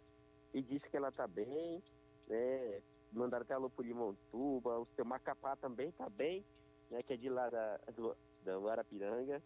e 0.53 0.61
disse 0.61 0.89
que 0.89 0.97
ela 0.97 1.11
tá 1.11 1.27
bem, 1.27 1.83
né? 2.27 2.81
Mandaram 3.11 3.43
até 3.43 3.53
alô 3.53 3.69
pro 3.69 3.83
Limontuba, 3.83 4.79
o 4.79 4.87
seu 4.95 5.05
Macapá 5.05 5.55
também 5.55 5.91
tá 5.91 6.09
bem, 6.09 6.45
né? 6.89 7.03
Que 7.03 7.13
é 7.13 7.17
de 7.17 7.29
lá 7.29 7.49
da, 7.49 7.79
do, 7.95 8.15
do 8.43 8.69
Arapiranga. 8.69 9.41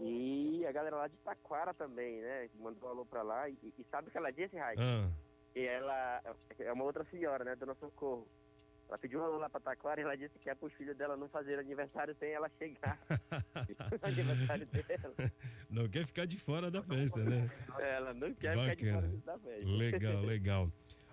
E 0.00 0.64
a 0.66 0.72
galera 0.72 0.96
lá 0.96 1.08
de 1.08 1.16
Taquara 1.18 1.72
também, 1.74 2.20
né? 2.20 2.48
Mandou 2.54 2.88
um 2.88 2.92
alô 2.92 3.06
pra 3.06 3.22
lá. 3.22 3.48
E, 3.48 3.56
e 3.78 3.84
sabe 3.90 4.08
o 4.08 4.10
que 4.10 4.18
ela 4.18 4.30
disse, 4.30 4.56
Raik? 4.56 4.80
Ah. 4.80 5.10
E 5.54 5.60
ela 5.64 6.22
é 6.58 6.72
uma 6.72 6.84
outra 6.84 7.04
senhora, 7.04 7.44
né? 7.44 7.54
Dona 7.54 7.74
Socorro. 7.76 8.26
Ela 8.88 8.98
pediu 8.98 9.20
um 9.20 9.24
alô 9.24 9.38
lá 9.38 9.48
pra 9.48 9.60
Taquara 9.60 10.00
e 10.00 10.04
ela 10.04 10.16
disse 10.16 10.38
que 10.38 10.48
é 10.48 10.54
para 10.54 10.66
os 10.66 10.72
filhos 10.74 10.96
dela 10.96 11.16
não 11.16 11.28
fazer 11.28 11.58
aniversário 11.58 12.14
sem 12.18 12.30
ela 12.30 12.50
chegar. 12.58 12.98
aniversário 14.02 14.66
dela. 14.66 15.32
Não 15.70 15.88
quer 15.88 16.06
ficar 16.06 16.26
de 16.26 16.38
fora 16.38 16.70
da 16.70 16.82
festa, 16.82 17.22
né? 17.22 17.50
Ela 17.78 18.14
não 18.14 18.32
quer 18.34 18.56
Bacana. 18.56 18.76
ficar 18.76 18.84
de 18.84 18.92
fora 18.92 19.08
da 19.24 19.38
festa. 19.38 19.66
Legal, 19.66 20.22
legal. 20.22 20.72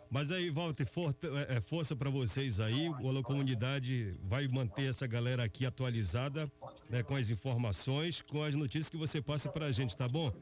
Mas 0.09 0.29
aí, 0.29 0.49
Walter, 0.49 0.85
for, 0.85 1.15
é, 1.23 1.55
é, 1.55 1.61
força 1.61 1.95
para 1.95 2.09
vocês 2.09 2.59
aí. 2.59 2.89
O 2.89 3.07
Alô 3.07 3.23
Comunidade 3.23 4.19
vai 4.21 4.45
manter 4.45 4.89
essa 4.89 5.07
galera 5.07 5.41
aqui 5.41 5.65
atualizada, 5.65 6.51
né, 6.89 7.01
com 7.01 7.15
as 7.15 7.29
informações, 7.29 8.21
com 8.21 8.43
as 8.43 8.53
notícias 8.53 8.89
que 8.89 8.97
você 8.97 9.21
passa 9.21 9.49
para 9.49 9.67
a 9.67 9.71
gente, 9.71 9.95
tá 9.95 10.09
bom? 10.09 10.33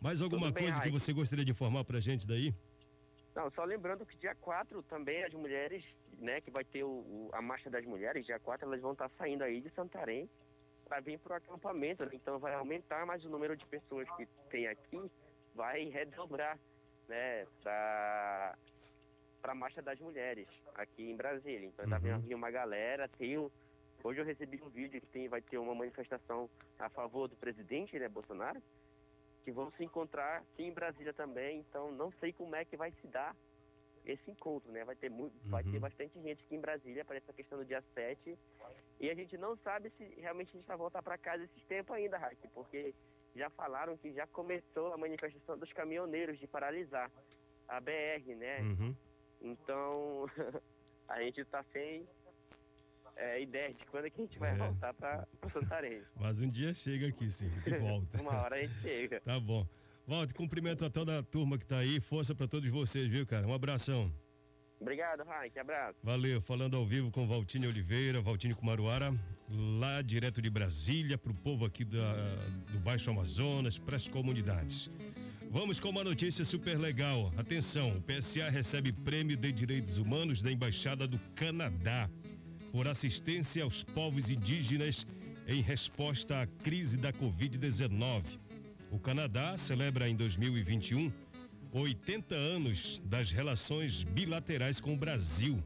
Mais 0.00 0.22
alguma 0.22 0.52
bem, 0.52 0.62
coisa 0.62 0.80
que 0.80 0.88
você 0.88 1.12
gostaria 1.12 1.44
de 1.44 1.50
informar 1.50 1.84
para 1.84 1.98
a 1.98 2.00
gente 2.00 2.28
daí? 2.28 2.54
Não, 3.38 3.48
só 3.52 3.62
lembrando 3.62 4.04
que 4.04 4.16
dia 4.16 4.34
4 4.34 4.82
também 4.82 5.22
as 5.22 5.32
mulheres, 5.32 5.84
né, 6.18 6.40
que 6.40 6.50
vai 6.50 6.64
ter 6.64 6.82
o, 6.82 6.88
o 6.88 7.30
a 7.32 7.40
Marcha 7.40 7.70
das 7.70 7.84
Mulheres, 7.84 8.26
dia 8.26 8.40
4 8.40 8.66
elas 8.66 8.80
vão 8.80 8.94
estar 8.94 9.08
tá 9.08 9.14
saindo 9.16 9.44
aí 9.44 9.60
de 9.60 9.70
Santarém 9.70 10.28
para 10.84 10.98
vir 10.98 11.20
para 11.20 11.34
o 11.34 11.36
acampamento, 11.36 12.04
né? 12.04 12.10
então 12.14 12.40
vai 12.40 12.52
aumentar 12.54 13.06
mais 13.06 13.24
o 13.24 13.28
número 13.28 13.56
de 13.56 13.64
pessoas 13.66 14.10
que 14.16 14.26
tem 14.50 14.66
aqui, 14.66 15.08
vai 15.54 15.84
redobrar, 15.84 16.58
né, 17.06 17.46
para 17.62 18.58
para 19.40 19.52
a 19.52 19.54
Marcha 19.54 19.80
das 19.80 20.00
Mulheres 20.00 20.48
aqui 20.74 21.08
em 21.08 21.14
Brasília. 21.14 21.68
Então 21.68 21.88
tá 21.88 21.94
uhum. 21.94 22.02
tá 22.02 22.18
vendo 22.18 22.34
uma 22.34 22.50
galera, 22.50 23.06
tem 23.06 23.38
um, 23.38 23.48
hoje 24.02 24.20
eu 24.20 24.24
recebi 24.24 24.60
um 24.60 24.68
vídeo 24.68 25.00
que 25.00 25.06
tem, 25.06 25.28
vai 25.28 25.40
ter 25.40 25.58
uma 25.58 25.76
manifestação 25.76 26.50
a 26.76 26.88
favor 26.88 27.28
do 27.28 27.36
presidente, 27.36 27.96
né, 28.00 28.08
Bolsonaro, 28.08 28.60
que 29.48 29.52
vão 29.52 29.70
se 29.72 29.82
encontrar 29.82 30.42
aqui 30.42 30.64
em 30.64 30.72
Brasília 30.74 31.14
também. 31.14 31.60
Então 31.60 31.90
não 31.90 32.12
sei 32.20 32.34
como 32.34 32.54
é 32.54 32.66
que 32.66 32.76
vai 32.76 32.92
se 33.00 33.06
dar 33.06 33.34
esse 34.04 34.30
encontro, 34.30 34.70
né? 34.70 34.84
Vai 34.84 34.94
ter 34.94 35.08
muito, 35.08 35.32
uhum. 35.44 35.50
vai 35.50 35.64
ter 35.64 35.76
uhum. 35.76 35.80
bastante 35.80 36.20
gente 36.20 36.44
aqui 36.44 36.54
em 36.54 36.60
Brasília 36.60 37.02
para 37.02 37.16
essa 37.16 37.32
questão 37.32 37.56
do 37.56 37.64
dia 37.64 37.82
7. 37.94 38.38
E 39.00 39.08
a 39.08 39.14
gente 39.14 39.38
não 39.38 39.56
sabe 39.56 39.90
se 39.96 40.04
realmente 40.20 40.50
a 40.50 40.58
gente 40.58 40.66
vai 40.66 40.76
voltar 40.76 41.02
para 41.02 41.16
casa 41.16 41.44
esses 41.44 41.64
tempos 41.64 41.96
ainda, 41.96 42.18
Raik, 42.18 42.46
porque 42.48 42.94
já 43.34 43.48
falaram 43.50 43.96
que 43.96 44.12
já 44.12 44.26
começou 44.26 44.92
a 44.92 44.98
manifestação 44.98 45.56
dos 45.56 45.72
caminhoneiros 45.72 46.38
de 46.38 46.46
paralisar 46.46 47.10
a 47.66 47.80
BR, 47.80 48.34
né? 48.36 48.60
Uhum. 48.60 48.94
Então, 49.40 50.26
a 51.08 51.22
gente 51.22 51.40
está 51.40 51.64
sem 51.72 52.06
é, 53.18 53.42
ideia 53.42 53.74
de 53.74 53.84
quando 53.86 54.06
é 54.06 54.10
que 54.10 54.20
a 54.20 54.24
gente 54.24 54.38
vai 54.38 54.52
é. 54.52 54.56
voltar 54.56 54.94
para 54.94 55.26
Santarém. 55.52 56.00
Mas 56.16 56.40
um 56.40 56.48
dia 56.48 56.72
chega 56.72 57.08
aqui, 57.08 57.30
sim, 57.30 57.50
de 57.64 57.78
volta. 57.78 58.18
Uma 58.22 58.34
hora 58.42 58.56
a 58.56 58.60
gente 58.60 58.80
chega. 58.80 59.20
tá 59.20 59.38
bom. 59.38 59.66
Walter, 60.06 60.34
cumprimento 60.34 60.84
a 60.84 60.90
toda 60.90 61.18
a 61.18 61.22
turma 61.22 61.58
que 61.58 61.64
está 61.64 61.78
aí, 61.78 62.00
força 62.00 62.34
para 62.34 62.48
todos 62.48 62.70
vocês, 62.70 63.08
viu, 63.08 63.26
cara? 63.26 63.46
Um 63.46 63.52
abração. 63.52 64.10
Obrigado, 64.80 65.24
Raik, 65.24 65.58
abraço. 65.58 65.98
Valeu, 66.02 66.40
falando 66.40 66.76
ao 66.76 66.86
vivo 66.86 67.10
com 67.10 67.26
Valtine 67.26 67.66
Oliveira, 67.66 68.20
Valtine 68.20 68.54
Kumaruara, 68.54 69.12
lá 69.50 70.00
direto 70.00 70.40
de 70.40 70.48
Brasília, 70.48 71.18
para 71.18 71.32
o 71.32 71.34
povo 71.34 71.66
aqui 71.66 71.84
da, 71.84 72.14
do 72.70 72.78
Baixo 72.78 73.10
Amazonas, 73.10 73.76
para 73.76 73.96
as 73.96 74.06
comunidades. 74.06 74.88
Vamos 75.50 75.80
com 75.80 75.88
uma 75.88 76.04
notícia 76.04 76.44
super 76.44 76.78
legal. 76.78 77.32
Atenção, 77.36 77.96
o 77.96 78.00
PSA 78.00 78.48
recebe 78.48 78.92
prêmio 78.92 79.36
de 79.36 79.50
direitos 79.50 79.98
humanos 79.98 80.40
da 80.40 80.52
Embaixada 80.52 81.08
do 81.08 81.18
Canadá 81.34 82.08
por 82.72 82.86
assistência 82.88 83.64
aos 83.64 83.82
povos 83.82 84.30
indígenas 84.30 85.06
em 85.46 85.62
resposta 85.62 86.42
à 86.42 86.46
crise 86.46 86.96
da 86.96 87.12
Covid-19. 87.12 88.22
O 88.90 88.98
Canadá 88.98 89.56
celebra 89.56 90.08
em 90.08 90.16
2021 90.16 91.10
80 91.72 92.34
anos 92.34 93.02
das 93.04 93.30
relações 93.30 94.02
bilaterais 94.02 94.80
com 94.80 94.94
o 94.94 94.96
Brasil. 94.96 95.62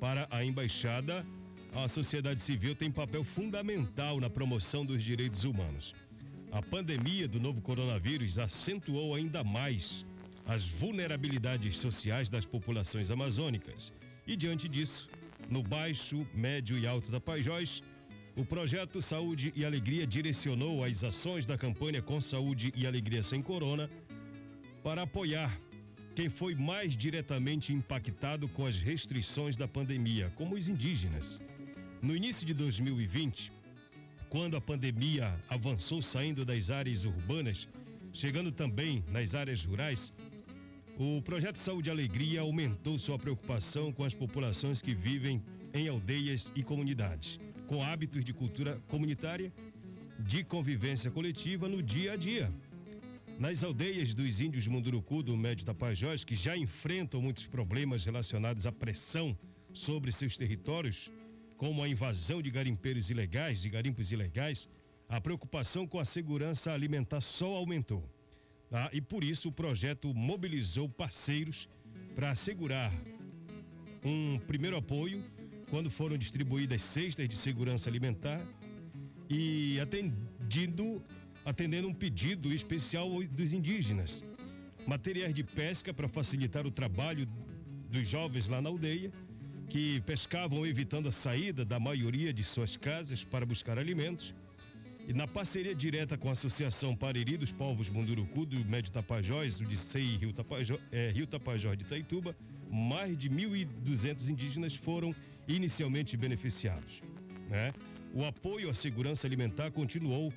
Para 0.00 0.26
a 0.30 0.44
embaixada, 0.44 1.26
a 1.74 1.88
sociedade 1.88 2.40
civil 2.40 2.74
tem 2.74 2.90
papel 2.90 3.22
fundamental 3.22 4.18
na 4.18 4.30
promoção 4.30 4.84
dos 4.84 5.02
direitos 5.02 5.44
humanos. 5.44 5.94
A 6.50 6.62
pandemia 6.62 7.28
do 7.28 7.38
novo 7.38 7.60
coronavírus 7.60 8.38
acentuou 8.38 9.14
ainda 9.14 9.44
mais 9.44 10.06
as 10.46 10.64
vulnerabilidades 10.66 11.76
sociais 11.76 12.28
das 12.28 12.46
populações 12.46 13.10
amazônicas. 13.10 13.92
E 14.26 14.36
diante 14.36 14.68
disso, 14.68 15.08
no 15.48 15.62
Baixo, 15.62 16.26
Médio 16.34 16.78
e 16.78 16.86
Alto 16.86 17.10
da 17.10 17.20
Pajós, 17.20 17.82
o 18.36 18.44
projeto 18.44 19.00
Saúde 19.00 19.52
e 19.56 19.64
Alegria 19.64 20.06
direcionou 20.06 20.84
as 20.84 21.02
ações 21.02 21.44
da 21.44 21.56
campanha 21.56 22.02
Com 22.02 22.20
Saúde 22.20 22.72
e 22.76 22.86
Alegria 22.86 23.22
Sem 23.22 23.40
Corona 23.40 23.90
para 24.82 25.02
apoiar 25.02 25.58
quem 26.14 26.28
foi 26.28 26.54
mais 26.54 26.96
diretamente 26.96 27.72
impactado 27.72 28.48
com 28.48 28.64
as 28.64 28.78
restrições 28.78 29.56
da 29.56 29.66
pandemia, 29.66 30.32
como 30.34 30.54
os 30.54 30.68
indígenas. 30.68 31.40
No 32.00 32.14
início 32.14 32.46
de 32.46 32.54
2020, 32.54 33.52
quando 34.28 34.56
a 34.56 34.60
pandemia 34.60 35.34
avançou 35.48 36.02
saindo 36.02 36.44
das 36.44 36.70
áreas 36.70 37.04
urbanas, 37.04 37.68
chegando 38.12 38.52
também 38.52 39.04
nas 39.08 39.34
áreas 39.34 39.64
rurais, 39.64 40.12
o 40.98 41.20
projeto 41.20 41.58
Saúde 41.58 41.90
e 41.90 41.92
Alegria 41.92 42.40
aumentou 42.40 42.98
sua 42.98 43.18
preocupação 43.18 43.92
com 43.92 44.02
as 44.02 44.14
populações 44.14 44.80
que 44.80 44.94
vivem 44.94 45.42
em 45.74 45.88
aldeias 45.88 46.50
e 46.56 46.62
comunidades, 46.62 47.38
com 47.66 47.82
hábitos 47.82 48.24
de 48.24 48.32
cultura 48.32 48.80
comunitária, 48.88 49.52
de 50.18 50.42
convivência 50.42 51.10
coletiva 51.10 51.68
no 51.68 51.82
dia 51.82 52.12
a 52.12 52.16
dia. 52.16 52.50
Nas 53.38 53.62
aldeias 53.62 54.14
dos 54.14 54.40
índios 54.40 54.66
Munduruku 54.66 55.22
do 55.22 55.36
Médio 55.36 55.66
Tapajós, 55.66 56.24
que 56.24 56.34
já 56.34 56.56
enfrentam 56.56 57.20
muitos 57.20 57.46
problemas 57.46 58.02
relacionados 58.02 58.66
à 58.66 58.72
pressão 58.72 59.36
sobre 59.74 60.10
seus 60.10 60.38
territórios, 60.38 61.10
como 61.58 61.82
a 61.82 61.88
invasão 61.88 62.40
de 62.40 62.50
garimpeiros 62.50 63.10
ilegais, 63.10 63.60
de 63.60 63.68
garimpos 63.68 64.10
ilegais, 64.10 64.66
a 65.06 65.20
preocupação 65.20 65.86
com 65.86 66.00
a 66.00 66.06
segurança 66.06 66.72
alimentar 66.72 67.20
só 67.20 67.54
aumentou. 67.54 68.15
Tá? 68.70 68.90
E 68.92 69.00
por 69.00 69.22
isso 69.22 69.48
o 69.48 69.52
projeto 69.52 70.12
mobilizou 70.12 70.88
parceiros 70.88 71.68
para 72.14 72.30
assegurar 72.30 72.92
um 74.04 74.38
primeiro 74.40 74.76
apoio 74.76 75.22
quando 75.70 75.90
foram 75.90 76.16
distribuídas 76.16 76.82
cestas 76.82 77.28
de 77.28 77.36
segurança 77.36 77.88
alimentar 77.88 78.44
e 79.28 79.78
atendido, 79.80 81.02
atendendo 81.44 81.88
um 81.88 81.94
pedido 81.94 82.52
especial 82.52 83.08
dos 83.24 83.52
indígenas. 83.52 84.24
Materiais 84.86 85.34
de 85.34 85.42
pesca 85.42 85.92
para 85.92 86.08
facilitar 86.08 86.66
o 86.66 86.70
trabalho 86.70 87.28
dos 87.90 88.08
jovens 88.08 88.48
lá 88.48 88.60
na 88.60 88.68
aldeia 88.68 89.12
que 89.68 90.00
pescavam 90.02 90.64
evitando 90.64 91.08
a 91.08 91.12
saída 91.12 91.64
da 91.64 91.80
maioria 91.80 92.32
de 92.32 92.44
suas 92.44 92.76
casas 92.76 93.24
para 93.24 93.44
buscar 93.44 93.78
alimentos 93.78 94.32
E 95.08 95.12
na 95.12 95.28
parceria 95.28 95.72
direta 95.72 96.18
com 96.18 96.28
a 96.28 96.32
Associação 96.32 96.96
Pariri 96.96 97.36
dos 97.36 97.52
Povos 97.52 97.88
Munduruku 97.88 98.44
do 98.44 98.64
Médio 98.64 98.90
Tapajós, 98.90 99.60
o 99.60 99.64
de 99.64 99.76
Sei 99.76 100.16
Rio 100.16 100.32
Tapajós, 100.32 100.80
é, 100.90 101.10
Rio 101.10 101.28
Tapajós 101.28 101.78
de 101.78 101.84
Itaituba, 101.84 102.36
mais 102.68 103.16
de 103.16 103.30
1.200 103.30 104.28
indígenas 104.28 104.74
foram 104.74 105.14
inicialmente 105.46 106.16
beneficiados. 106.16 107.04
Né? 107.48 107.72
O 108.12 108.24
apoio 108.24 108.68
à 108.68 108.74
segurança 108.74 109.28
alimentar 109.28 109.70
continuou, 109.70 110.32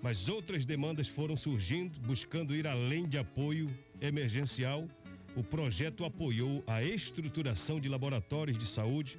mas 0.00 0.26
outras 0.26 0.64
demandas 0.64 1.06
foram 1.06 1.36
surgindo, 1.36 2.00
buscando 2.00 2.56
ir 2.56 2.66
além 2.66 3.06
de 3.06 3.18
apoio 3.18 3.68
emergencial. 4.00 4.88
O 5.36 5.44
projeto 5.44 6.06
apoiou 6.06 6.64
a 6.66 6.82
estruturação 6.82 7.78
de 7.78 7.90
laboratórios 7.90 8.56
de 8.56 8.64
saúde, 8.64 9.18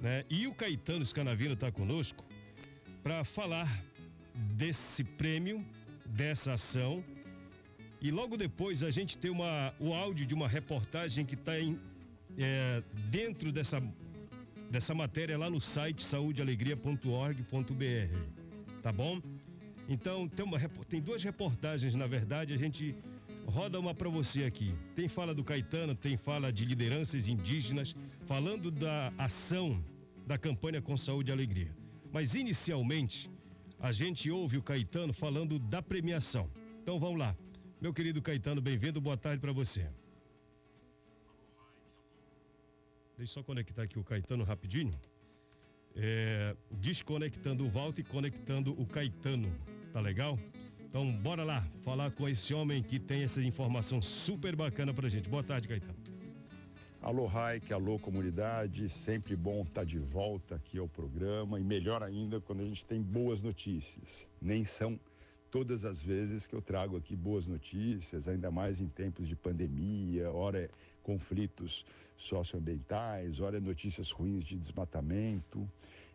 né? 0.00 0.24
E 0.28 0.48
o 0.48 0.54
Caetano 0.54 1.06
Scanavino 1.06 1.54
está 1.54 1.70
conosco 1.70 2.24
para 3.04 3.22
falar 3.22 3.85
desse 4.36 5.02
prêmio, 5.02 5.64
dessa 6.04 6.54
ação. 6.54 7.02
E 8.00 8.10
logo 8.10 8.36
depois 8.36 8.82
a 8.82 8.90
gente 8.90 9.16
tem 9.16 9.30
uma, 9.30 9.74
o 9.80 9.94
áudio 9.94 10.26
de 10.26 10.34
uma 10.34 10.48
reportagem 10.48 11.24
que 11.24 11.34
está 11.34 11.52
é, 12.38 12.82
dentro 13.10 13.50
dessa, 13.50 13.82
dessa 14.70 14.94
matéria 14.94 15.38
lá 15.38 15.48
no 15.48 15.60
site 15.60 16.04
saudealegria.org.br. 16.04 18.18
Tá 18.82 18.92
bom? 18.92 19.20
Então 19.88 20.28
tem, 20.28 20.44
uma, 20.44 20.58
tem 20.88 21.00
duas 21.00 21.22
reportagens, 21.22 21.94
na 21.94 22.06
verdade, 22.06 22.52
a 22.52 22.58
gente 22.58 22.94
roda 23.46 23.78
uma 23.78 23.94
para 23.94 24.08
você 24.08 24.44
aqui. 24.44 24.74
Tem 24.94 25.08
fala 25.08 25.34
do 25.34 25.44
Caetano, 25.44 25.94
tem 25.94 26.16
fala 26.16 26.52
de 26.52 26.64
lideranças 26.64 27.28
indígenas, 27.28 27.94
falando 28.26 28.70
da 28.70 29.12
ação 29.16 29.82
da 30.26 30.36
campanha 30.36 30.82
com 30.82 30.96
saúde 30.96 31.30
e 31.30 31.32
alegria. 31.32 31.70
Mas 32.12 32.34
inicialmente, 32.34 33.30
a 33.78 33.92
gente 33.92 34.30
ouve 34.30 34.56
o 34.56 34.62
Caetano 34.62 35.12
falando 35.12 35.58
da 35.58 35.82
premiação. 35.82 36.50
Então 36.82 36.98
vamos 36.98 37.18
lá. 37.18 37.36
Meu 37.80 37.92
querido 37.92 38.22
Caetano, 38.22 38.60
bem-vindo, 38.60 39.00
boa 39.00 39.16
tarde 39.16 39.40
para 39.40 39.52
você. 39.52 39.86
Deixa 43.16 43.32
eu 43.32 43.34
só 43.34 43.42
conectar 43.42 43.82
aqui 43.82 43.98
o 43.98 44.04
Caetano 44.04 44.44
rapidinho. 44.44 44.98
É, 45.94 46.54
desconectando 46.70 47.64
o 47.64 47.70
Walter 47.70 48.02
e 48.02 48.04
conectando 48.04 48.78
o 48.80 48.86
Caetano. 48.86 49.50
Tá 49.92 50.00
legal? 50.00 50.38
Então 50.84 51.10
bora 51.12 51.44
lá 51.44 51.66
falar 51.82 52.10
com 52.10 52.28
esse 52.28 52.52
homem 52.54 52.82
que 52.82 52.98
tem 52.98 53.22
essa 53.22 53.42
informação 53.42 54.00
super 54.02 54.54
bacana 54.54 54.92
pra 54.92 55.08
gente. 55.08 55.28
Boa 55.28 55.42
tarde, 55.42 55.68
Caetano. 55.68 56.15
Alô, 57.06 57.24
Raik, 57.24 57.72
alô, 57.72 58.00
comunidade. 58.00 58.88
Sempre 58.88 59.36
bom 59.36 59.62
estar 59.62 59.84
de 59.84 59.96
volta 59.96 60.56
aqui 60.56 60.76
ao 60.76 60.88
programa 60.88 61.60
e 61.60 61.62
melhor 61.62 62.02
ainda 62.02 62.40
quando 62.40 62.62
a 62.62 62.64
gente 62.64 62.84
tem 62.84 63.00
boas 63.00 63.40
notícias. 63.40 64.28
Nem 64.42 64.64
são 64.64 64.98
todas 65.48 65.84
as 65.84 66.02
vezes 66.02 66.48
que 66.48 66.54
eu 66.56 66.60
trago 66.60 66.96
aqui 66.96 67.14
boas 67.14 67.46
notícias, 67.46 68.26
ainda 68.26 68.50
mais 68.50 68.80
em 68.80 68.88
tempos 68.88 69.28
de 69.28 69.36
pandemia, 69.36 70.32
ora 70.32 70.58
é 70.58 70.68
conflitos 71.00 71.86
socioambientais, 72.18 73.38
ora 73.38 73.58
é 73.58 73.60
notícias 73.60 74.10
ruins 74.10 74.42
de 74.42 74.56
desmatamento, 74.56 75.64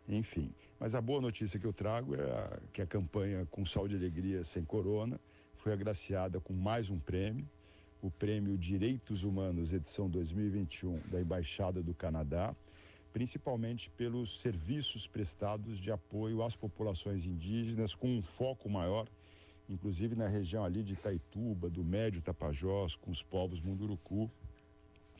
enfim. 0.06 0.52
Mas 0.78 0.94
a 0.94 1.00
boa 1.00 1.22
notícia 1.22 1.58
que 1.58 1.66
eu 1.66 1.72
trago 1.72 2.14
é 2.14 2.20
a, 2.20 2.60
que 2.70 2.82
a 2.82 2.86
campanha 2.86 3.48
Com 3.50 3.64
Saúde 3.64 3.94
e 3.94 3.96
Alegria 3.96 4.44
Sem 4.44 4.62
Corona 4.62 5.18
foi 5.56 5.72
agraciada 5.72 6.38
com 6.38 6.52
mais 6.52 6.90
um 6.90 6.98
prêmio 6.98 7.48
o 8.02 8.10
Prêmio 8.10 8.58
Direitos 8.58 9.22
Humanos, 9.22 9.72
edição 9.72 10.10
2021, 10.10 10.98
da 11.08 11.20
Embaixada 11.20 11.80
do 11.80 11.94
Canadá, 11.94 12.52
principalmente 13.12 13.88
pelos 13.90 14.40
serviços 14.40 15.06
prestados 15.06 15.78
de 15.78 15.92
apoio 15.92 16.42
às 16.42 16.56
populações 16.56 17.24
indígenas, 17.24 17.94
com 17.94 18.08
um 18.08 18.20
foco 18.20 18.68
maior, 18.68 19.06
inclusive 19.68 20.16
na 20.16 20.26
região 20.26 20.64
ali 20.64 20.82
de 20.82 20.94
Itaituba, 20.94 21.70
do 21.70 21.84
Médio 21.84 22.20
Tapajós, 22.20 22.96
com 22.96 23.12
os 23.12 23.22
povos 23.22 23.60
Munduruku, 23.60 24.28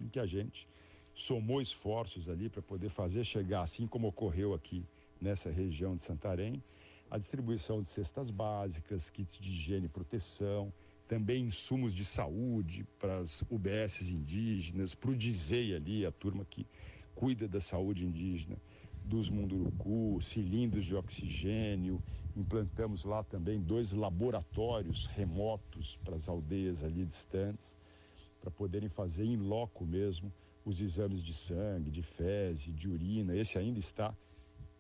em 0.01 0.09
que 0.09 0.19
a 0.19 0.27
gente 0.27 0.67
somou 1.15 1.63
esforços 1.63 2.29
ali 2.29 2.49
para 2.49 2.63
poder 2.63 2.89
fazer 2.89 3.23
chegar, 3.23 3.63
assim 3.63 3.87
como 3.87 4.09
ocorreu 4.09 4.55
aqui 4.55 4.85
nessa 5.21 5.53
região 5.53 5.95
de 5.95 6.03
Santarém, 6.03 6.61
a 7.09 7.17
distribuição 7.17 7.81
de 7.81 7.89
cestas 7.89 8.29
básicas, 8.29 9.09
kits 9.09 9.39
de 9.39 9.51
higiene 9.51 9.87
e 9.87 9.89
proteção, 9.89 10.73
também 11.13 11.45
insumos 11.45 11.93
de 11.93 12.07
saúde 12.07 12.87
para 12.99 13.19
as 13.19 13.43
UBSs 13.51 14.11
indígenas, 14.11 14.95
para 14.95 15.11
o 15.11 15.15
DISEI 15.15 15.75
ali, 15.75 16.07
a 16.07 16.11
turma 16.11 16.43
que 16.43 16.67
cuida 17.15 17.47
da 17.47 17.61
saúde 17.61 18.07
indígena 18.07 18.57
dos 19.05 19.29
Munduruku, 19.29 20.19
cilindros 20.23 20.87
de 20.87 20.97
oxigênio, 20.97 22.03
implantamos 22.35 23.05
lá 23.05 23.23
também 23.23 23.61
dois 23.61 23.93
laboratórios 23.93 25.05
remotos 25.05 25.99
para 26.03 26.17
as 26.17 26.31
aldeias 26.31 26.83
ali 26.83 27.05
distantes, 27.05 27.77
para 28.41 28.51
poderem 28.51 28.89
fazer 28.89 29.27
em 29.27 29.37
loco 29.37 29.85
mesmo 29.85 30.33
os 30.65 30.81
exames 30.81 31.23
de 31.23 31.35
sangue, 31.35 31.91
de 31.91 32.03
fezes, 32.03 32.75
de 32.75 32.89
urina. 32.89 33.37
Esse 33.37 33.59
ainda 33.59 33.79
está 33.79 34.17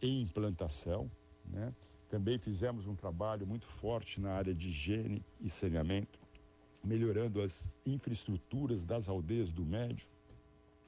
em 0.00 0.22
implantação, 0.22 1.10
né? 1.44 1.74
Também 2.08 2.38
fizemos 2.38 2.86
um 2.86 2.94
trabalho 2.94 3.46
muito 3.46 3.66
forte 3.66 4.18
na 4.18 4.32
área 4.32 4.54
de 4.54 4.68
higiene 4.68 5.22
e 5.38 5.50
saneamento 5.50 6.21
melhorando 6.82 7.40
as 7.40 7.70
infraestruturas 7.86 8.84
das 8.84 9.08
aldeias 9.08 9.50
do 9.50 9.64
Médio, 9.64 10.06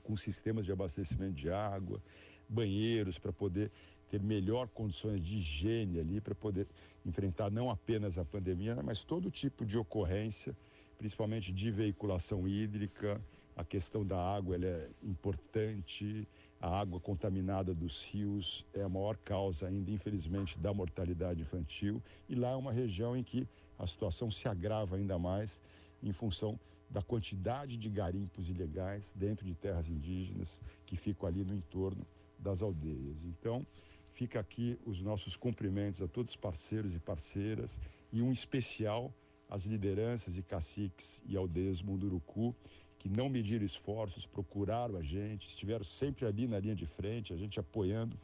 com 0.02 0.16
sistemas 0.16 0.64
de 0.64 0.72
abastecimento 0.72 1.34
de 1.34 1.50
água, 1.50 2.02
banheiros 2.48 3.18
para 3.18 3.32
poder 3.32 3.70
ter 4.10 4.22
melhor 4.22 4.68
condições 4.68 5.20
de 5.20 5.38
higiene 5.38 5.98
ali, 5.98 6.20
para 6.20 6.34
poder 6.34 6.66
enfrentar 7.04 7.50
não 7.50 7.70
apenas 7.70 8.18
a 8.18 8.24
pandemia, 8.24 8.76
mas 8.82 9.02
todo 9.02 9.30
tipo 9.30 9.64
de 9.64 9.78
ocorrência, 9.78 10.54
principalmente 10.98 11.52
de 11.52 11.70
veiculação 11.70 12.46
hídrica. 12.46 13.20
A 13.56 13.64
questão 13.64 14.04
da 14.04 14.18
água 14.18 14.56
é 14.56 14.88
importante, 15.02 16.26
a 16.60 16.68
água 16.68 16.98
contaminada 16.98 17.72
dos 17.72 18.02
rios 18.02 18.66
é 18.74 18.82
a 18.82 18.88
maior 18.88 19.16
causa 19.18 19.68
ainda, 19.68 19.92
infelizmente, 19.92 20.58
da 20.58 20.74
mortalidade 20.74 21.40
infantil. 21.40 22.02
E 22.28 22.34
lá 22.34 22.50
é 22.50 22.56
uma 22.56 22.72
região 22.72 23.16
em 23.16 23.22
que 23.22 23.46
a 23.78 23.86
situação 23.86 24.30
se 24.30 24.48
agrava 24.48 24.96
ainda 24.96 25.18
mais 25.18 25.60
em 26.04 26.12
função 26.12 26.60
da 26.88 27.02
quantidade 27.02 27.76
de 27.76 27.88
garimpos 27.88 28.48
ilegais 28.48 29.12
dentro 29.16 29.44
de 29.44 29.54
terras 29.54 29.88
indígenas 29.88 30.60
que 30.86 30.96
ficam 30.96 31.28
ali 31.28 31.42
no 31.42 31.54
entorno 31.54 32.06
das 32.38 32.62
aldeias. 32.62 33.24
Então, 33.24 33.66
fica 34.12 34.38
aqui 34.38 34.78
os 34.84 35.00
nossos 35.00 35.34
cumprimentos 35.36 36.00
a 36.02 36.06
todos 36.06 36.32
os 36.32 36.36
parceiros 36.36 36.94
e 36.94 37.00
parceiras 37.00 37.80
e 38.12 38.22
um 38.22 38.30
especial 38.30 39.12
às 39.48 39.64
lideranças 39.64 40.36
e 40.36 40.42
caciques 40.42 41.22
e 41.26 41.36
aldeias 41.36 41.82
Munduruku 41.82 42.54
que 42.98 43.08
não 43.08 43.28
mediram 43.28 43.66
esforços, 43.66 44.24
procuraram 44.24 44.96
a 44.96 45.02
gente, 45.02 45.48
estiveram 45.48 45.84
sempre 45.84 46.24
ali 46.24 46.46
na 46.46 46.58
linha 46.58 46.74
de 46.74 46.86
frente, 46.86 47.32
a 47.32 47.36
gente 47.36 47.60
apoiando 47.60 48.16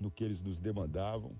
no 0.00 0.10
que 0.10 0.24
eles 0.24 0.40
nos 0.40 0.58
demandavam, 0.58 1.32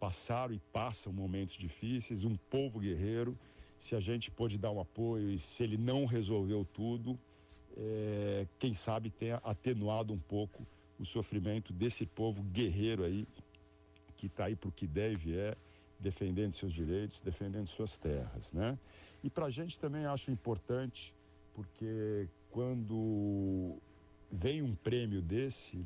passaram 0.00 0.54
e 0.54 0.58
passam 0.72 1.12
momentos 1.12 1.54
difíceis, 1.54 2.24
um 2.24 2.36
povo 2.48 2.80
guerreiro 2.80 3.38
se 3.82 3.96
a 3.96 4.00
gente 4.00 4.30
pôde 4.30 4.56
dar 4.56 4.70
um 4.70 4.78
apoio 4.78 5.28
e 5.28 5.40
se 5.40 5.64
ele 5.64 5.76
não 5.76 6.06
resolveu 6.06 6.64
tudo, 6.72 7.18
é, 7.76 8.46
quem 8.60 8.74
sabe 8.74 9.10
tenha 9.10 9.38
atenuado 9.38 10.12
um 10.12 10.18
pouco 10.20 10.64
o 11.00 11.04
sofrimento 11.04 11.72
desse 11.72 12.06
povo 12.06 12.44
guerreiro 12.44 13.02
aí, 13.02 13.26
que 14.16 14.26
está 14.26 14.44
aí 14.44 14.54
para 14.54 14.68
o 14.68 14.72
que 14.72 14.86
deve 14.86 15.36
é, 15.36 15.56
defendendo 15.98 16.54
seus 16.54 16.72
direitos, 16.72 17.18
defendendo 17.24 17.66
suas 17.66 17.98
terras, 17.98 18.52
né? 18.52 18.78
E 19.20 19.28
para 19.28 19.46
a 19.46 19.50
gente 19.50 19.76
também 19.80 20.06
acho 20.06 20.30
importante, 20.30 21.12
porque 21.52 22.28
quando 22.52 23.78
vem 24.30 24.62
um 24.62 24.76
prêmio 24.76 25.20
desse, 25.20 25.84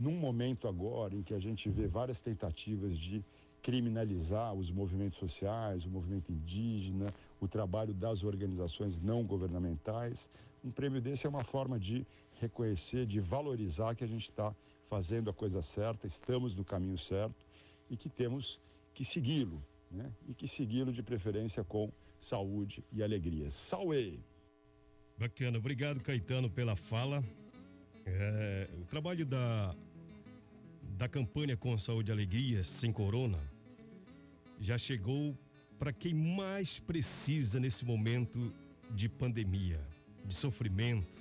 num 0.00 0.16
momento 0.16 0.66
agora 0.66 1.14
em 1.14 1.22
que 1.22 1.34
a 1.34 1.38
gente 1.38 1.68
vê 1.68 1.86
várias 1.86 2.22
tentativas 2.22 2.98
de 2.98 3.22
criminalizar 3.68 4.54
os 4.54 4.70
movimentos 4.70 5.18
sociais, 5.18 5.84
o 5.84 5.90
movimento 5.90 6.32
indígena, 6.32 7.06
o 7.38 7.46
trabalho 7.46 7.92
das 7.92 8.24
organizações 8.24 8.98
não 8.98 9.22
governamentais. 9.26 10.26
Um 10.64 10.70
prêmio 10.70 11.02
desse 11.02 11.26
é 11.26 11.28
uma 11.28 11.44
forma 11.44 11.78
de 11.78 12.06
reconhecer, 12.40 13.04
de 13.04 13.20
valorizar 13.20 13.94
que 13.94 14.02
a 14.02 14.06
gente 14.06 14.22
está 14.22 14.56
fazendo 14.88 15.28
a 15.28 15.34
coisa 15.34 15.60
certa, 15.60 16.06
estamos 16.06 16.54
no 16.54 16.64
caminho 16.64 16.96
certo 16.96 17.44
e 17.90 17.96
que 17.98 18.08
temos 18.08 18.58
que 18.94 19.04
segui-lo, 19.04 19.62
né? 19.90 20.10
E 20.26 20.32
que 20.32 20.48
segui-lo 20.48 20.90
de 20.90 21.02
preferência 21.02 21.62
com 21.62 21.92
saúde 22.18 22.82
e 22.90 23.02
alegria. 23.02 23.50
Salve! 23.50 24.18
Bacana, 25.18 25.58
obrigado 25.58 26.00
Caetano 26.00 26.48
pela 26.48 26.74
fala. 26.74 27.22
É, 28.06 28.70
o 28.80 28.86
trabalho 28.86 29.26
da 29.26 29.74
da 30.96 31.06
campanha 31.06 31.54
com 31.54 31.76
saúde 31.76 32.10
e 32.10 32.12
alegria 32.12 32.64
sem 32.64 32.90
corona 32.90 33.57
já 34.60 34.78
chegou 34.78 35.36
para 35.78 35.92
quem 35.92 36.14
mais 36.14 36.78
precisa 36.78 37.60
nesse 37.60 37.84
momento 37.84 38.52
de 38.90 39.08
pandemia, 39.08 39.80
de 40.24 40.34
sofrimento, 40.34 41.18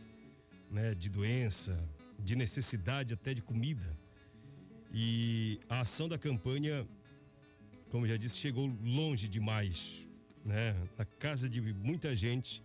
né, 0.72 0.96
de 0.96 1.10
doença, 1.10 1.78
de 2.20 2.36
necessidade 2.36 3.14
até 3.14 3.34
de 3.34 3.42
comida. 3.42 3.98
E 4.94 5.60
a 5.70 5.82
ação 5.82 6.08
da 6.08 6.18
campanha 6.18 6.88
como 7.90 8.08
já 8.08 8.18
disse, 8.18 8.38
chegou 8.38 8.68
longe 8.84 9.28
demais, 9.28 10.06
né? 10.44 10.76
Na 10.98 11.06
casa 11.06 11.50
de 11.50 11.62
muita 11.62 12.16
gente 12.16 12.64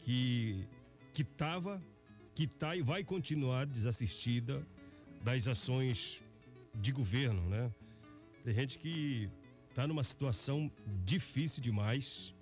que 0.00 0.66
que 1.12 1.22
estava, 1.22 1.80
que 2.34 2.44
tá 2.44 2.74
e 2.74 2.82
vai 2.82 3.04
continuar 3.04 3.66
desassistida 3.66 4.66
das 5.22 5.46
ações 5.46 6.20
de 6.74 6.90
governo, 6.90 7.48
né? 7.48 7.72
Tem 8.42 8.52
gente 8.52 8.78
que 8.78 9.30
está 9.74 9.88
numa 9.88 10.04
situação 10.04 10.70
difícil 11.04 11.60
demais 11.60 12.32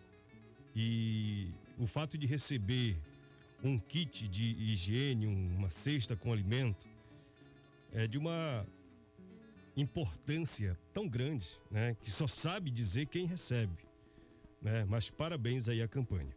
e 0.76 1.48
o 1.78 1.86
fato 1.86 2.18
de 2.18 2.26
receber 2.26 2.94
um 3.64 3.78
kit 3.78 4.28
de 4.28 4.42
higiene, 4.42 5.26
uma 5.26 5.70
cesta 5.70 6.14
com 6.14 6.30
alimento, 6.30 6.86
é 7.90 8.06
de 8.06 8.18
uma 8.18 8.66
importância 9.74 10.78
tão 10.92 11.08
grande, 11.08 11.48
né, 11.70 11.96
que 12.02 12.10
só 12.10 12.26
sabe 12.26 12.70
dizer 12.70 13.06
quem 13.06 13.24
recebe, 13.24 13.78
né? 14.60 14.84
Mas 14.84 15.08
parabéns 15.08 15.70
aí 15.70 15.80
à 15.80 15.88
campanha. 15.88 16.36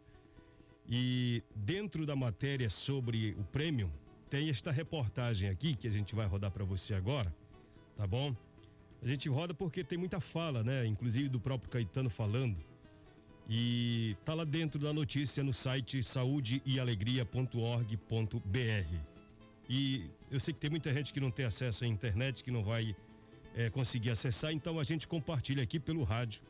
E 0.88 1.42
dentro 1.54 2.06
da 2.06 2.16
matéria 2.16 2.70
sobre 2.70 3.32
o 3.38 3.44
prêmio, 3.44 3.92
tem 4.30 4.48
esta 4.48 4.72
reportagem 4.72 5.50
aqui 5.50 5.76
que 5.76 5.86
a 5.86 5.90
gente 5.90 6.14
vai 6.14 6.26
rodar 6.26 6.50
para 6.50 6.64
você 6.64 6.94
agora, 6.94 7.34
tá 7.98 8.06
bom? 8.06 8.34
A 9.06 9.08
gente 9.08 9.28
roda 9.28 9.54
porque 9.54 9.84
tem 9.84 9.96
muita 9.96 10.18
fala, 10.18 10.64
né? 10.64 10.84
Inclusive 10.84 11.28
do 11.28 11.38
próprio 11.38 11.70
Caetano 11.70 12.10
falando. 12.10 12.56
E 13.48 14.16
tá 14.24 14.34
lá 14.34 14.42
dentro 14.42 14.80
da 14.80 14.92
notícia 14.92 15.44
no 15.44 15.54
site 15.54 16.02
saudeealegria.org.br. 16.02 18.98
E 19.70 20.10
eu 20.28 20.40
sei 20.40 20.52
que 20.52 20.58
tem 20.58 20.68
muita 20.68 20.92
gente 20.92 21.14
que 21.14 21.20
não 21.20 21.30
tem 21.30 21.46
acesso 21.46 21.84
à 21.84 21.86
internet, 21.86 22.42
que 22.42 22.50
não 22.50 22.64
vai 22.64 22.96
é, 23.54 23.70
conseguir 23.70 24.10
acessar, 24.10 24.52
então 24.52 24.80
a 24.80 24.82
gente 24.82 25.06
compartilha 25.06 25.62
aqui 25.62 25.78
pelo 25.78 26.02
rádio 26.02 26.42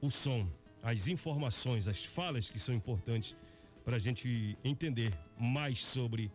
o 0.00 0.10
som, 0.10 0.48
as 0.82 1.06
informações, 1.06 1.86
as 1.86 2.04
falas 2.04 2.50
que 2.50 2.58
são 2.58 2.74
importantes 2.74 3.36
para 3.84 3.94
a 3.94 4.00
gente 4.00 4.58
entender 4.64 5.16
mais 5.38 5.78
sobre 5.78 6.28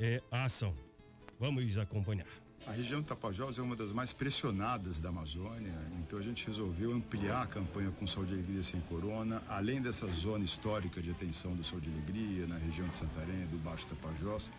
é, 0.00 0.20
a 0.32 0.46
ação. 0.46 0.74
Vamos 1.38 1.78
acompanhar. 1.78 2.45
A 2.64 2.72
região 2.72 3.00
de 3.00 3.06
Tapajós 3.06 3.58
é 3.58 3.62
uma 3.62 3.76
das 3.76 3.92
mais 3.92 4.12
pressionadas 4.12 4.98
da 4.98 5.10
Amazônia, 5.10 5.72
então 6.00 6.18
a 6.18 6.22
gente 6.22 6.46
resolveu 6.46 6.92
ampliar 6.92 7.42
a 7.42 7.46
campanha 7.46 7.92
com 7.92 8.06
Saúde 8.06 8.32
e 8.32 8.34
Alegria 8.34 8.62
Sem 8.62 8.80
Corona, 8.82 9.40
além 9.48 9.80
dessa 9.80 10.06
zona 10.08 10.44
histórica 10.44 11.00
de 11.00 11.10
atenção 11.10 11.54
do 11.54 11.62
Saúde 11.62 11.88
e 11.88 11.92
Alegria, 11.92 12.46
na 12.46 12.56
região 12.56 12.88
de 12.88 12.94
Santarém, 12.94 13.46
do 13.46 13.58
Baixo 13.58 13.86
Tapajós, 13.86 14.50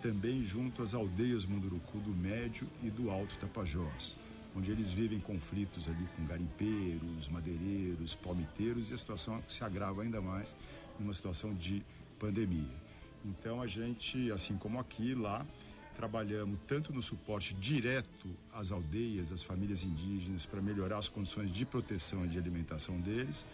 também 0.00 0.42
junto 0.42 0.82
às 0.82 0.92
aldeias 0.92 1.46
Munduruku 1.46 1.98
do 1.98 2.10
Médio 2.10 2.66
e 2.82 2.90
do 2.90 3.10
Alto 3.10 3.36
Tapajós, 3.38 4.16
onde 4.56 4.72
eles 4.72 4.90
vivem 4.90 5.20
conflitos 5.20 5.86
ali 5.88 6.08
com 6.16 6.26
garimpeiros, 6.26 7.28
madeireiros, 7.28 8.16
palmiteiros 8.16 8.90
e 8.90 8.94
a 8.94 8.98
situação 8.98 9.40
se 9.48 9.62
agrava 9.62 10.02
ainda 10.02 10.20
mais 10.20 10.56
numa 10.98 11.14
situação 11.14 11.54
de 11.54 11.80
pandemia. 12.18 12.82
Então 13.24 13.62
a 13.62 13.68
gente, 13.68 14.32
assim 14.32 14.56
como 14.56 14.80
aqui, 14.80 15.14
lá, 15.14 15.46
trabalhamos 15.96 16.58
tanto 16.66 16.92
no 16.92 17.02
suporte 17.02 17.54
direto 17.54 18.28
às 18.52 18.72
aldeias, 18.72 19.32
às 19.32 19.42
famílias 19.42 19.82
indígenas, 19.82 20.44
para 20.46 20.60
melhorar 20.60 20.98
as 20.98 21.08
condições 21.08 21.52
de 21.52 21.64
proteção 21.64 22.24
e 22.24 22.28
de 22.28 22.38
alimentação 22.38 23.00
deles, 23.00 23.46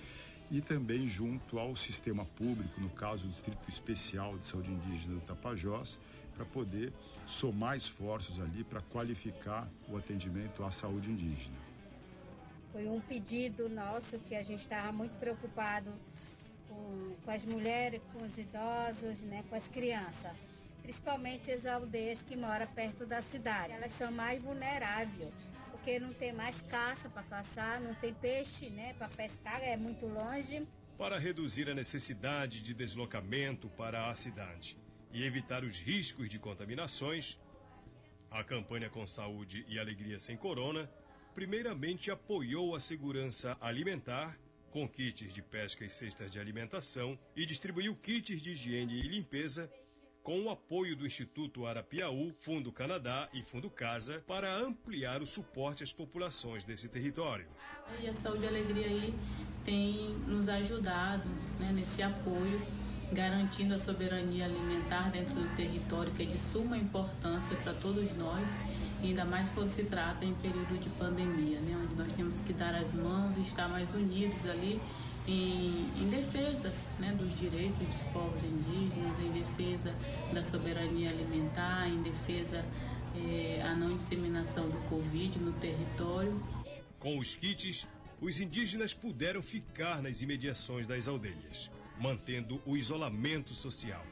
e 0.50 0.60
também 0.60 1.06
junto 1.06 1.58
ao 1.58 1.76
sistema 1.76 2.24
público, 2.24 2.80
no 2.80 2.88
caso 2.90 3.24
do 3.24 3.30
Distrito 3.30 3.68
Especial 3.68 4.38
de 4.38 4.44
Saúde 4.44 4.70
Indígena 4.70 5.16
do 5.16 5.20
Tapajós, 5.20 5.98
para 6.34 6.44
poder 6.46 6.92
somar 7.26 7.76
esforços 7.76 8.40
ali 8.40 8.64
para 8.64 8.80
qualificar 8.80 9.68
o 9.88 9.96
atendimento 9.96 10.64
à 10.64 10.70
saúde 10.70 11.10
indígena. 11.10 11.56
Foi 12.72 12.88
um 12.88 13.00
pedido 13.00 13.68
nosso 13.68 14.18
que 14.20 14.34
a 14.34 14.42
gente 14.42 14.60
estava 14.60 14.92
muito 14.92 15.12
preocupado 15.18 15.92
com, 16.68 17.14
com 17.24 17.30
as 17.30 17.44
mulheres, 17.44 18.00
com 18.12 18.24
os 18.24 18.38
idosos, 18.38 19.20
né, 19.22 19.44
com 19.50 19.56
as 19.56 19.68
crianças 19.68 20.57
principalmente 20.88 21.52
as 21.52 21.66
aldeias 21.66 22.22
que 22.22 22.34
moram 22.34 22.66
perto 22.68 23.04
da 23.04 23.20
cidade. 23.20 23.74
Elas 23.74 23.92
são 23.92 24.10
mais 24.10 24.42
vulneráveis, 24.42 25.34
porque 25.70 26.00
não 26.00 26.14
tem 26.14 26.32
mais 26.32 26.62
caça 26.62 27.10
para 27.10 27.22
caçar, 27.24 27.78
não 27.78 27.92
tem 27.96 28.14
peixe 28.14 28.70
né, 28.70 28.94
para 28.94 29.06
pescar, 29.06 29.62
é 29.62 29.76
muito 29.76 30.06
longe. 30.06 30.66
Para 30.96 31.18
reduzir 31.18 31.68
a 31.68 31.74
necessidade 31.74 32.62
de 32.62 32.72
deslocamento 32.72 33.68
para 33.68 34.10
a 34.10 34.14
cidade 34.14 34.78
e 35.12 35.24
evitar 35.24 35.62
os 35.62 35.78
riscos 35.78 36.26
de 36.26 36.38
contaminações, 36.38 37.38
a 38.30 38.42
campanha 38.42 38.88
Com 38.88 39.06
Saúde 39.06 39.66
e 39.68 39.78
Alegria 39.78 40.18
Sem 40.18 40.38
Corona 40.38 40.90
primeiramente 41.34 42.10
apoiou 42.10 42.74
a 42.74 42.80
segurança 42.80 43.58
alimentar 43.60 44.38
com 44.70 44.88
kits 44.88 45.34
de 45.34 45.42
pesca 45.42 45.84
e 45.84 45.90
cestas 45.90 46.30
de 46.32 46.40
alimentação 46.40 47.18
e 47.36 47.44
distribuiu 47.44 47.94
kits 47.94 48.40
de 48.40 48.52
higiene 48.52 49.00
e 49.00 49.08
limpeza 49.08 49.70
com 50.28 50.42
o 50.42 50.50
apoio 50.50 50.94
do 50.94 51.06
Instituto 51.06 51.64
Arapiaú, 51.64 52.30
Fundo 52.42 52.70
Canadá 52.70 53.30
e 53.32 53.42
Fundo 53.42 53.70
Casa, 53.70 54.22
para 54.26 54.54
ampliar 54.58 55.22
o 55.22 55.26
suporte 55.26 55.82
às 55.82 55.90
populações 55.90 56.64
desse 56.64 56.86
território. 56.86 57.46
E 57.98 58.06
a 58.06 58.12
Saúde 58.12 58.44
e 58.44 58.46
Alegria 58.46 58.88
aí 58.88 59.14
tem 59.64 60.10
nos 60.26 60.50
ajudado 60.50 61.26
né, 61.58 61.72
nesse 61.72 62.02
apoio, 62.02 62.60
garantindo 63.10 63.74
a 63.74 63.78
soberania 63.78 64.44
alimentar 64.44 65.10
dentro 65.10 65.32
do 65.32 65.56
território, 65.56 66.12
que 66.12 66.24
é 66.24 66.26
de 66.26 66.38
suma 66.38 66.76
importância 66.76 67.56
para 67.64 67.72
todos 67.72 68.14
nós, 68.18 68.50
ainda 69.02 69.24
mais 69.24 69.48
quando 69.48 69.68
se 69.68 69.84
trata 69.84 70.26
em 70.26 70.34
período 70.34 70.78
de 70.78 70.90
pandemia, 70.90 71.58
né, 71.60 71.74
onde 71.82 71.94
nós 71.94 72.12
temos 72.12 72.38
que 72.40 72.52
dar 72.52 72.74
as 72.74 72.92
mãos 72.92 73.38
e 73.38 73.40
estar 73.40 73.66
mais 73.66 73.94
unidos 73.94 74.44
ali 74.44 74.78
em, 75.28 75.90
em 76.00 76.08
defesa 76.08 76.72
né, 76.98 77.12
dos 77.12 77.38
direitos 77.38 77.78
dos 77.86 78.02
povos 78.04 78.42
indígenas, 78.42 79.20
em 79.20 79.32
defesa 79.32 79.94
da 80.32 80.42
soberania 80.42 81.10
alimentar, 81.10 81.86
em 81.86 82.02
defesa 82.02 82.64
eh, 83.14 83.60
a 83.62 83.74
não 83.74 83.94
disseminação 83.94 84.68
do 84.70 84.78
Covid 84.88 85.38
no 85.38 85.52
território. 85.52 86.42
Com 86.98 87.18
os 87.18 87.36
kits, 87.36 87.86
os 88.20 88.40
indígenas 88.40 88.94
puderam 88.94 89.42
ficar 89.42 90.02
nas 90.02 90.22
imediações 90.22 90.86
das 90.86 91.06
aldeias, 91.06 91.70
mantendo 92.00 92.60
o 92.64 92.76
isolamento 92.76 93.52
social. 93.52 94.04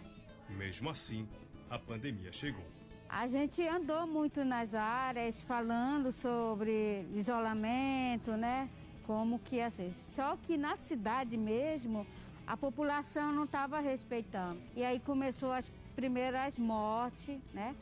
Mesmo 0.50 0.90
assim, 0.90 1.26
a 1.70 1.78
pandemia 1.78 2.32
chegou. 2.32 2.64
A 3.08 3.26
gente 3.26 3.66
andou 3.66 4.06
muito 4.06 4.44
nas 4.44 4.74
áreas 4.74 5.40
falando 5.42 6.12
sobre 6.12 7.06
isolamento, 7.14 8.32
né? 8.32 8.68
Como 9.06 9.38
que 9.38 9.58
ser. 9.70 9.94
Só 10.14 10.36
que 10.36 10.56
na 10.56 10.76
cidade 10.76 11.36
mesmo, 11.36 12.06
a 12.46 12.56
população 12.56 13.32
não 13.32 13.44
estava 13.44 13.80
respeitando. 13.80 14.60
E 14.74 14.84
aí 14.84 15.00
começou 15.00 15.52
as 15.52 15.70
primeiras 15.94 16.58
mortes, 16.58 17.38
né? 17.54 17.74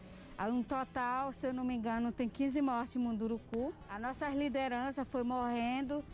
Um 0.51 0.63
total, 0.63 1.33
se 1.33 1.47
eu 1.47 1.55
não 1.55 1.65
me 1.65 1.75
engano, 1.75 2.11
tem 2.11 2.29
15 2.29 2.61
mortes 2.61 2.97
em 2.97 2.99
Munduruku. 2.99 3.73
A 3.89 3.99
nossa 3.99 4.29
liderança 4.29 5.05
foi 5.05 5.23
morrendo 5.23 6.05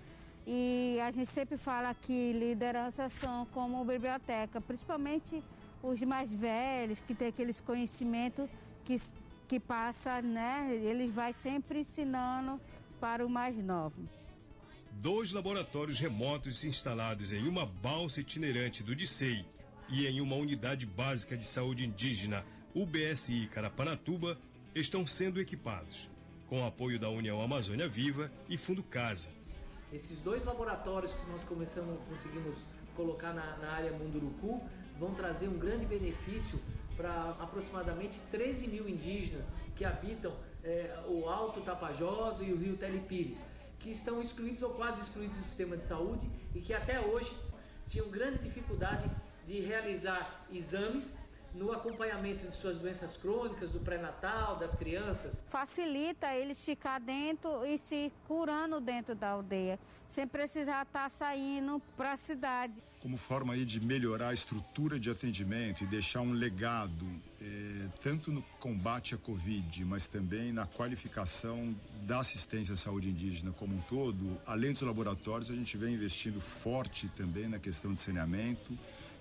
e 0.46 0.98
a 1.02 1.10
gente 1.10 1.30
sempre 1.30 1.56
fala 1.56 1.94
que 1.94 2.32
lideranças 2.32 3.12
são 3.14 3.46
como 3.46 3.84
biblioteca, 3.84 4.60
principalmente 4.60 5.42
os 5.82 6.00
mais 6.02 6.32
velhos, 6.32 7.00
que 7.00 7.14
têm 7.14 7.28
aqueles 7.28 7.60
conhecimentos 7.60 8.50
que, 8.84 9.00
que 9.48 9.58
passa, 9.58 10.20
né? 10.20 10.68
Ele 10.70 11.08
vai 11.08 11.32
sempre 11.32 11.80
ensinando 11.80 12.60
para 13.00 13.24
o 13.24 13.30
mais 13.30 13.56
novo 13.56 14.19
dois 14.92 15.32
laboratórios 15.32 15.98
remotos 15.98 16.64
instalados 16.64 17.32
em 17.32 17.46
uma 17.46 17.64
balsa 17.64 18.20
itinerante 18.20 18.82
do 18.82 18.94
DICEI 18.94 19.44
e 19.88 20.06
em 20.06 20.20
uma 20.20 20.36
unidade 20.36 20.86
básica 20.86 21.36
de 21.36 21.44
saúde 21.44 21.84
indígena, 21.86 22.44
UBSI 22.74 23.48
Carapanatuba, 23.48 24.38
estão 24.74 25.06
sendo 25.06 25.40
equipados, 25.40 26.08
com 26.48 26.64
apoio 26.64 26.98
da 26.98 27.08
União 27.08 27.40
Amazônia 27.40 27.88
Viva 27.88 28.30
e 28.48 28.56
Fundo 28.56 28.82
Casa. 28.82 29.30
Esses 29.92 30.20
dois 30.20 30.44
laboratórios 30.44 31.12
que 31.12 31.30
nós 31.30 31.42
começamos, 31.42 31.98
conseguimos 32.08 32.66
colocar 32.94 33.32
na, 33.32 33.56
na 33.56 33.70
área 33.72 33.92
Munduruku 33.92 34.62
vão 34.98 35.14
trazer 35.14 35.48
um 35.48 35.58
grande 35.58 35.86
benefício 35.86 36.60
para 36.96 37.30
aproximadamente 37.40 38.20
13 38.30 38.68
mil 38.68 38.88
indígenas 38.88 39.50
que 39.74 39.84
habitam 39.84 40.32
é, 40.62 41.02
o 41.08 41.28
Alto 41.28 41.62
Tapajós 41.62 42.40
e 42.40 42.52
o 42.52 42.56
Rio 42.56 42.76
Telipires 42.76 43.46
que 43.80 43.90
estão 43.90 44.20
excluídos 44.20 44.62
ou 44.62 44.70
quase 44.70 45.00
excluídos 45.00 45.38
do 45.38 45.42
sistema 45.42 45.76
de 45.76 45.82
saúde 45.82 46.28
e 46.54 46.60
que 46.60 46.72
até 46.72 47.00
hoje 47.00 47.34
tinham 47.86 48.08
grande 48.08 48.38
dificuldade 48.38 49.10
de 49.46 49.58
realizar 49.60 50.46
exames 50.52 51.30
no 51.54 51.72
acompanhamento 51.72 52.46
de 52.46 52.56
suas 52.56 52.78
doenças 52.78 53.16
crônicas, 53.16 53.72
do 53.72 53.80
pré-natal, 53.80 54.56
das 54.56 54.74
crianças. 54.74 55.44
Facilita 55.50 56.32
eles 56.34 56.60
ficar 56.60 57.00
dentro 57.00 57.66
e 57.66 57.76
se 57.78 58.12
curando 58.28 58.80
dentro 58.80 59.14
da 59.14 59.30
aldeia, 59.30 59.78
sem 60.10 60.28
precisar 60.28 60.82
estar 60.82 61.04
tá 61.04 61.10
saindo 61.10 61.82
para 61.96 62.12
a 62.12 62.16
cidade. 62.16 62.74
Como 63.00 63.16
forma 63.16 63.54
aí 63.54 63.64
de 63.64 63.84
melhorar 63.84 64.28
a 64.28 64.34
estrutura 64.34 65.00
de 65.00 65.10
atendimento 65.10 65.82
e 65.82 65.86
deixar 65.86 66.20
um 66.20 66.32
legado 66.32 67.06
tanto 68.02 68.32
no 68.32 68.42
combate 68.58 69.14
à 69.14 69.18
Covid, 69.18 69.84
mas 69.84 70.08
também 70.08 70.52
na 70.52 70.66
qualificação 70.66 71.74
da 72.02 72.20
assistência 72.20 72.74
à 72.74 72.76
saúde 72.76 73.10
indígena 73.10 73.52
como 73.52 73.76
um 73.76 73.80
todo, 73.82 74.40
além 74.46 74.72
dos 74.72 74.82
laboratórios, 74.82 75.50
a 75.50 75.54
gente 75.54 75.76
vem 75.76 75.94
investindo 75.94 76.40
forte 76.40 77.08
também 77.08 77.48
na 77.48 77.58
questão 77.58 77.92
de 77.92 78.00
saneamento, 78.00 78.76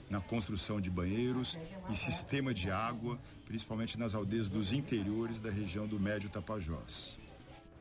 na 0.09 0.19
construção 0.19 0.79
de 0.79 0.89
banheiros 0.89 1.57
e 1.89 1.95
sistema 1.95 2.53
de 2.53 2.71
água, 2.71 3.19
principalmente 3.45 3.99
nas 3.99 4.15
aldeias 4.15 4.49
dos 4.49 4.71
interiores 4.71 5.39
da 5.39 5.51
região 5.51 5.85
do 5.85 5.99
Médio 5.99 6.29
Tapajós. 6.29 7.17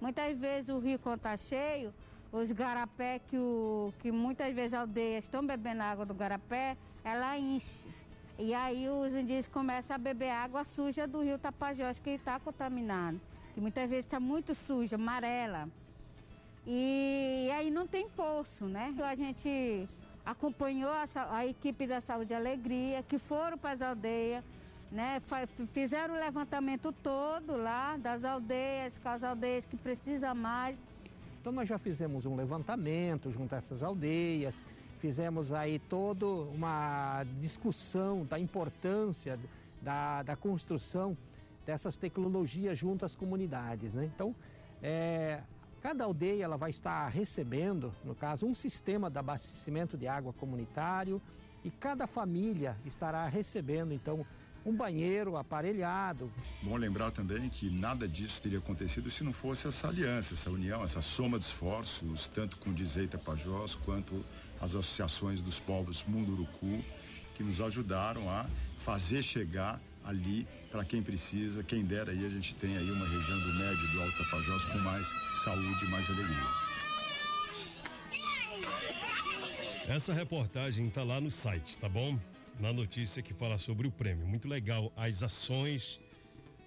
Muitas 0.01 0.37
vezes 0.39 0.69
o 0.69 0.79
rio, 0.79 0.99
quando 0.99 1.19
está 1.19 1.37
cheio, 1.37 1.93
os 2.31 2.53
garapé 2.53 3.21
que, 3.21 3.39
o, 3.39 3.93
que 4.01 4.13
muitas 4.13 4.55
vezes 4.55 4.75
aldeias 4.75 5.25
estão 5.25 5.47
bebendo 5.47 5.83
água 5.83 6.05
do 6.05 6.15
garapé, 6.15 6.77
ela 7.05 7.39
enche. 7.39 7.79
E 8.39 8.55
aí 8.55 8.89
os 8.89 9.13
indígenas 9.13 9.49
começam 9.49 9.97
a 9.97 9.99
beber 9.99 10.31
água 10.31 10.63
suja 10.63 11.09
do 11.09 11.23
rio 11.23 11.39
Tapajós, 11.39 11.99
que 11.99 12.11
está 12.11 12.39
contaminado. 12.39 13.21
Que 13.53 13.61
muitas 13.61 13.91
vezes 13.91 14.05
está 14.05 14.21
muito 14.21 14.55
suja, 14.55 14.95
amarela. 14.95 15.69
E 16.65 17.49
aí 17.53 17.69
não 17.69 17.85
tem 17.85 18.09
poço, 18.09 18.67
né? 18.67 18.95
A 19.03 19.17
gente 19.17 19.89
acompanhou 20.25 20.91
a, 20.91 21.07
a 21.31 21.47
equipe 21.47 21.85
da 21.85 22.01
Saúde 22.01 22.33
e 22.33 22.37
Alegria, 22.37 23.03
que 23.03 23.19
foram 23.19 23.59
para 23.59 23.73
as 23.73 23.83
aldeias, 23.83 24.45
né? 24.93 25.21
Fizeram 25.73 26.15
o 26.15 26.21
levantamento 26.21 26.93
todo 26.93 27.57
lá 27.57 27.97
das 27.97 28.23
aldeias, 28.23 28.99
com 28.99 29.09
as 29.09 29.25
aldeias 29.25 29.65
que 29.65 29.77
precisam 29.77 30.35
mais. 30.35 30.79
Então 31.41 31.53
nós 31.53 31.69
já 31.69 31.79
fizemos 31.79 32.25
um 32.25 32.37
levantamento 32.37 33.33
junto 33.33 33.55
a 33.55 33.59
essas 33.59 33.83
aldeias, 33.83 34.55
fizemos 34.99 35.53
aí 35.53 35.79
toda 35.79 36.27
uma 36.27 37.25
discussão 37.41 38.25
da 38.25 38.39
importância 38.39 39.39
da, 39.81 40.23
da 40.23 40.37
construção 40.37 41.17
dessas 41.65 41.97
tecnologias 41.97 42.79
junto 42.79 43.05
às 43.05 43.15
comunidades. 43.15 43.93
Né? 43.93 44.11
Então, 44.15 44.35
é, 44.83 45.41
cada 45.81 46.05
aldeia 46.05 46.45
ela 46.45 46.57
vai 46.57 46.71
estar 46.71 47.09
recebendo, 47.09 47.93
no 48.05 48.15
caso, 48.15 48.47
um 48.47 48.55
sistema 48.55 49.11
de 49.11 49.19
abastecimento 49.19 49.97
de 49.97 50.09
água 50.09 50.33
comunitário 50.33 51.21
e 51.65 51.71
cada 51.71 52.07
família 52.07 52.77
estará 52.85 53.27
recebendo, 53.29 53.93
então, 53.93 54.25
um 54.65 54.75
banheiro 54.75 55.37
aparelhado. 55.37 56.31
Bom 56.63 56.77
lembrar 56.77 57.11
também 57.11 57.49
que 57.49 57.71
nada 57.71 58.07
disso 58.07 58.41
teria 58.43 58.59
acontecido 58.59 59.11
se 59.11 59.25
não 59.25 59.33
fosse 59.33 59.67
essa 59.69 59.89
aliança, 59.89 60.35
essa 60.35 60.51
união, 60.51 60.83
essa 60.83 61.01
soma 61.01 61.39
de 61.39 61.45
esforços, 61.45 62.29
tanto 62.29 62.59
com 62.59 62.71
o 62.71 62.75
Dizei 62.75 63.07
Tapajós 63.07 63.75
quanto 63.75 64.25
as 64.61 64.75
associações 64.75 65.41
dos 65.41 65.59
povos 65.59 66.05
Munduruku, 66.07 66.85
que 67.35 67.43
nos 67.43 67.61
ajudaram 67.61 68.29
a 68.29 68.47
fazer 68.79 69.23
chegar 69.23 69.81
ali 70.05 70.47
para 70.71 70.85
quem 70.85 71.03
precisa, 71.03 71.63
quem 71.63 71.85
dera 71.85 72.11
aí 72.11 72.25
a 72.25 72.31
gente 72.31 72.55
tem 72.55 72.77
aí 72.77 72.91
uma 72.91 73.07
região 73.07 73.39
do 73.39 73.55
médio 73.55 73.89
do 73.89 74.01
Alto 74.03 74.19
Tapajós 74.19 74.65
com 74.65 74.79
mais 74.79 75.07
saúde 75.45 75.85
e 75.85 75.89
mais 75.89 76.09
alegria. 76.09 76.69
Essa 79.89 80.13
reportagem 80.13 80.89
está 80.89 81.03
lá 81.03 81.21
no 81.21 81.31
site, 81.31 81.79
tá 81.79 81.89
bom? 81.89 82.19
Na 82.61 82.73
notícia 82.73 83.23
que 83.23 83.33
fala 83.33 83.57
sobre 83.57 83.87
o 83.87 83.91
prêmio. 83.91 84.27
Muito 84.27 84.49
legal 84.49 84.93
as 84.97 85.23
ações 85.23 86.01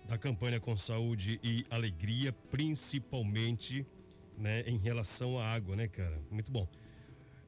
da 0.08 0.18
campanha 0.18 0.60
com 0.60 0.76
saúde 0.76 1.40
e 1.44 1.66
alegria, 1.70 2.34
principalmente, 2.50 3.86
né, 4.38 4.62
em 4.62 4.78
relação 4.78 5.38
à 5.40 5.46
água, 5.46 5.76
né, 5.76 5.88
cara? 5.88 6.20
Muito 6.32 6.52
bom. 6.52 6.68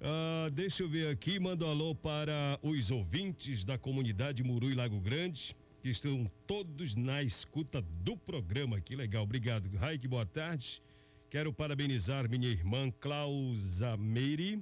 Uh, 0.04 0.52
deixa 0.52 0.84
eu 0.84 0.90
ver 0.90 1.08
aqui, 1.08 1.40
mando 1.40 1.66
alô 1.66 1.96
para 1.96 2.60
os 2.62 2.92
ouvintes 2.92 3.64
da 3.64 3.78
comunidade 3.78 4.44
Muru 4.44 4.70
e 4.70 4.76
Lago 4.76 5.00
Grande, 5.00 5.56
que 5.82 5.88
estão 5.88 6.30
todos 6.46 6.94
na 6.94 7.24
escuta 7.24 7.82
do 7.82 8.18
programa. 8.18 8.82
Que 8.82 8.98
legal, 8.98 9.24
obrigado. 9.24 9.74
Raik, 9.78 10.06
boa 10.06 10.26
tarde. 10.26 10.82
Quero 11.30 11.54
parabenizar 11.54 12.30
minha 12.30 12.50
irmã 12.50 12.92
Clausa 13.00 13.96
Meire, 13.96 14.62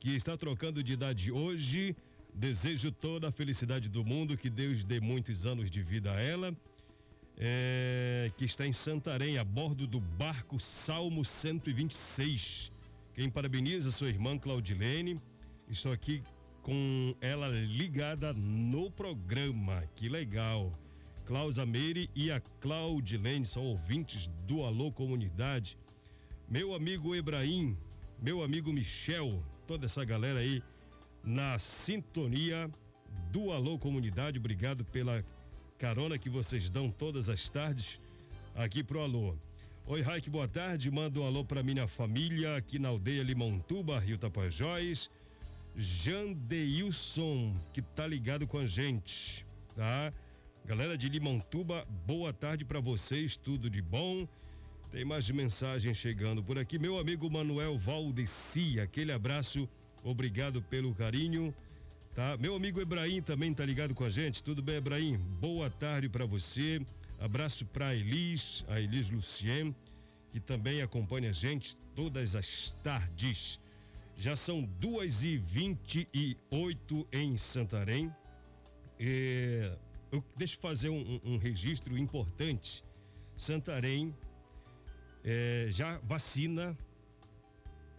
que 0.00 0.16
está 0.16 0.38
trocando 0.38 0.82
de 0.82 0.94
idade 0.94 1.30
hoje. 1.30 1.94
Desejo 2.32 2.90
toda 2.90 3.28
a 3.28 3.30
felicidade 3.30 3.90
do 3.90 4.02
mundo, 4.02 4.38
que 4.38 4.48
Deus 4.48 4.86
dê 4.86 5.00
muitos 5.00 5.44
anos 5.44 5.70
de 5.70 5.82
vida 5.82 6.12
a 6.12 6.18
ela. 6.18 6.56
É, 7.36 8.32
que 8.38 8.46
está 8.46 8.66
em 8.66 8.72
Santarém, 8.72 9.36
a 9.36 9.44
bordo 9.44 9.86
do 9.86 10.00
barco 10.00 10.58
Salmo 10.58 11.26
126 11.26 12.72
quem 13.14 13.28
parabeniza 13.28 13.90
sua 13.90 14.08
irmã 14.08 14.38
Claudilene. 14.38 15.18
Estou 15.68 15.92
aqui 15.92 16.22
com 16.62 17.14
ela 17.20 17.48
ligada 17.48 18.32
no 18.32 18.90
programa. 18.90 19.84
Que 19.94 20.08
legal. 20.08 20.72
Cláudia 21.26 21.66
Meire 21.66 22.10
e 22.14 22.30
a 22.30 22.40
Claudilene 22.60 23.46
são 23.46 23.64
ouvintes 23.64 24.28
do 24.46 24.64
Alô 24.64 24.90
Comunidade. 24.90 25.78
Meu 26.48 26.74
amigo 26.74 27.14
Ebraim, 27.14 27.76
meu 28.20 28.42
amigo 28.42 28.72
Michel, 28.72 29.42
toda 29.66 29.86
essa 29.86 30.04
galera 30.04 30.40
aí 30.40 30.62
na 31.22 31.58
sintonia 31.58 32.70
do 33.30 33.52
Alô 33.52 33.78
Comunidade. 33.78 34.38
Obrigado 34.38 34.84
pela 34.84 35.24
carona 35.78 36.18
que 36.18 36.28
vocês 36.28 36.68
dão 36.70 36.90
todas 36.90 37.28
as 37.28 37.48
tardes 37.48 38.00
aqui 38.54 38.82
pro 38.82 39.00
Alô. 39.00 39.36
Oi, 39.84 40.00
Raik, 40.00 40.30
boa 40.30 40.46
tarde. 40.46 40.88
Manda 40.92 41.18
um 41.18 41.26
alô 41.26 41.44
para 41.44 41.60
minha 41.60 41.88
família 41.88 42.56
aqui 42.56 42.78
na 42.78 42.88
aldeia 42.88 43.20
Limontuba, 43.20 43.98
Rio 43.98 44.16
Tapajós. 44.16 45.10
Jandeilson, 45.76 47.56
que 47.74 47.82
tá 47.82 48.06
ligado 48.06 48.46
com 48.46 48.58
a 48.58 48.66
gente, 48.66 49.44
tá? 49.74 50.12
Galera 50.64 50.96
de 50.96 51.08
Limontuba, 51.08 51.84
boa 52.06 52.32
tarde 52.32 52.64
para 52.64 52.78
vocês, 52.78 53.36
tudo 53.36 53.68
de 53.68 53.82
bom. 53.82 54.28
Tem 54.92 55.04
mais 55.04 55.28
mensagens 55.28 55.96
chegando 55.96 56.44
por 56.44 56.60
aqui. 56.60 56.78
Meu 56.78 56.96
amigo 56.96 57.28
Manuel 57.28 57.76
Valdeci, 57.76 58.78
aquele 58.78 59.10
abraço, 59.10 59.68
obrigado 60.04 60.62
pelo 60.62 60.94
carinho, 60.94 61.52
tá? 62.14 62.36
Meu 62.36 62.54
amigo 62.54 62.80
Ebraim 62.80 63.20
também 63.20 63.52
tá 63.52 63.64
ligado 63.66 63.96
com 63.96 64.04
a 64.04 64.10
gente. 64.10 64.44
Tudo 64.44 64.62
bem, 64.62 64.76
Ebraim? 64.76 65.16
Boa 65.16 65.68
tarde 65.68 66.08
para 66.08 66.24
você. 66.24 66.80
Abraço 67.22 67.64
para 67.66 67.94
Elis, 67.94 68.64
a 68.66 68.80
Elis 68.80 69.08
Lucien, 69.08 69.72
que 70.32 70.40
também 70.40 70.82
acompanha 70.82 71.30
a 71.30 71.32
gente 71.32 71.76
todas 71.94 72.34
as 72.34 72.72
tardes. 72.82 73.60
Já 74.16 74.34
são 74.34 74.64
duas 74.64 75.22
e 75.22 75.36
vinte 75.36 76.08
e 76.12 76.36
oito 76.50 77.06
em 77.12 77.36
Santarém. 77.36 78.12
É, 78.98 79.78
eu 80.10 80.24
deixo 80.36 80.58
fazer 80.58 80.88
um, 80.88 81.20
um, 81.22 81.36
registro 81.36 81.96
importante. 81.96 82.82
Santarém 83.36 84.12
é, 85.22 85.68
já 85.70 85.98
vacina 85.98 86.76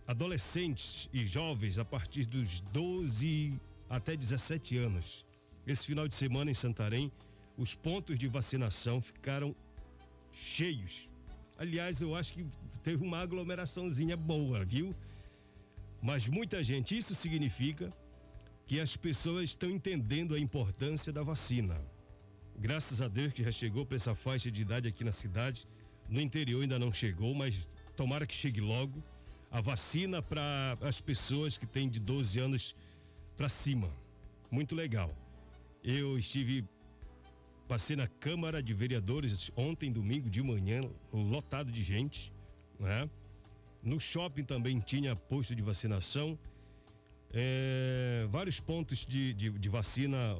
adolescentes 0.05 1.09
e 1.13 1.25
jovens 1.25 1.79
a 1.79 1.85
partir 1.85 2.25
dos 2.25 2.59
12 2.59 3.57
até 3.89 4.17
17 4.17 4.77
anos. 4.79 5.25
Esse 5.65 5.85
final 5.85 6.09
de 6.09 6.13
semana 6.13 6.51
em 6.51 6.53
Santarém 6.53 7.09
os 7.57 7.75
pontos 7.75 8.17
de 8.17 8.27
vacinação 8.27 9.01
ficaram 9.01 9.55
cheios. 10.31 11.07
Aliás, 11.57 12.01
eu 12.01 12.15
acho 12.15 12.33
que 12.33 12.45
teve 12.83 13.03
uma 13.03 13.19
aglomeraçãozinha 13.19 14.17
boa, 14.17 14.65
viu? 14.65 14.93
Mas 16.01 16.27
muita 16.27 16.63
gente, 16.63 16.97
isso 16.97 17.15
significa 17.15 17.89
que 18.65 18.79
as 18.79 18.95
pessoas 18.95 19.51
estão 19.51 19.69
entendendo 19.69 20.33
a 20.35 20.39
importância 20.39 21.13
da 21.13 21.21
vacina. 21.21 21.77
Graças 22.57 23.01
a 23.01 23.07
Deus 23.07 23.33
que 23.33 23.43
já 23.43 23.51
chegou 23.51 23.85
para 23.85 23.95
essa 23.95 24.15
faixa 24.15 24.51
de 24.51 24.61
idade 24.61 24.87
aqui 24.87 25.03
na 25.03 25.11
cidade. 25.11 25.67
No 26.09 26.19
interior 26.19 26.61
ainda 26.61 26.77
não 26.77 26.91
chegou, 26.91 27.33
mas 27.33 27.69
tomara 27.95 28.25
que 28.25 28.33
chegue 28.33 28.61
logo. 28.61 29.03
A 29.51 29.61
vacina 29.61 30.21
para 30.21 30.77
as 30.81 30.99
pessoas 30.99 31.57
que 31.57 31.65
têm 31.65 31.87
de 31.87 31.99
12 31.99 32.39
anos 32.39 32.75
para 33.37 33.47
cima. 33.47 33.89
Muito 34.51 34.75
legal. 34.75 35.15
Eu 35.83 36.17
estive 36.17 36.65
Passei 37.67 37.95
na 37.95 38.07
Câmara 38.07 38.61
de 38.61 38.73
Vereadores 38.73 39.49
ontem, 39.55 39.91
domingo 39.91 40.29
de 40.29 40.41
manhã, 40.41 40.81
lotado 41.11 41.71
de 41.71 41.81
gente, 41.83 42.33
né? 42.79 43.09
No 43.81 43.99
shopping 43.99 44.43
também 44.43 44.79
tinha 44.79 45.15
posto 45.15 45.55
de 45.55 45.61
vacinação. 45.61 46.37
É, 47.31 48.27
vários 48.29 48.59
pontos 48.59 49.05
de, 49.05 49.33
de, 49.33 49.49
de, 49.49 49.69
vacina 49.69 50.37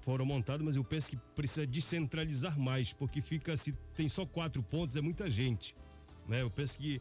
foram 0.00 0.26
montados, 0.26 0.64
mas 0.64 0.76
eu 0.76 0.82
penso 0.82 1.10
que 1.10 1.16
precisa 1.34 1.66
descentralizar 1.66 2.58
mais, 2.58 2.92
porque 2.92 3.20
fica 3.20 3.56
se 3.56 3.72
tem 3.94 4.08
só 4.08 4.26
quatro 4.26 4.62
pontos 4.62 4.96
é 4.96 5.00
muita 5.00 5.30
gente, 5.30 5.74
né? 6.26 6.42
Eu 6.42 6.50
penso 6.50 6.76
que 6.78 7.00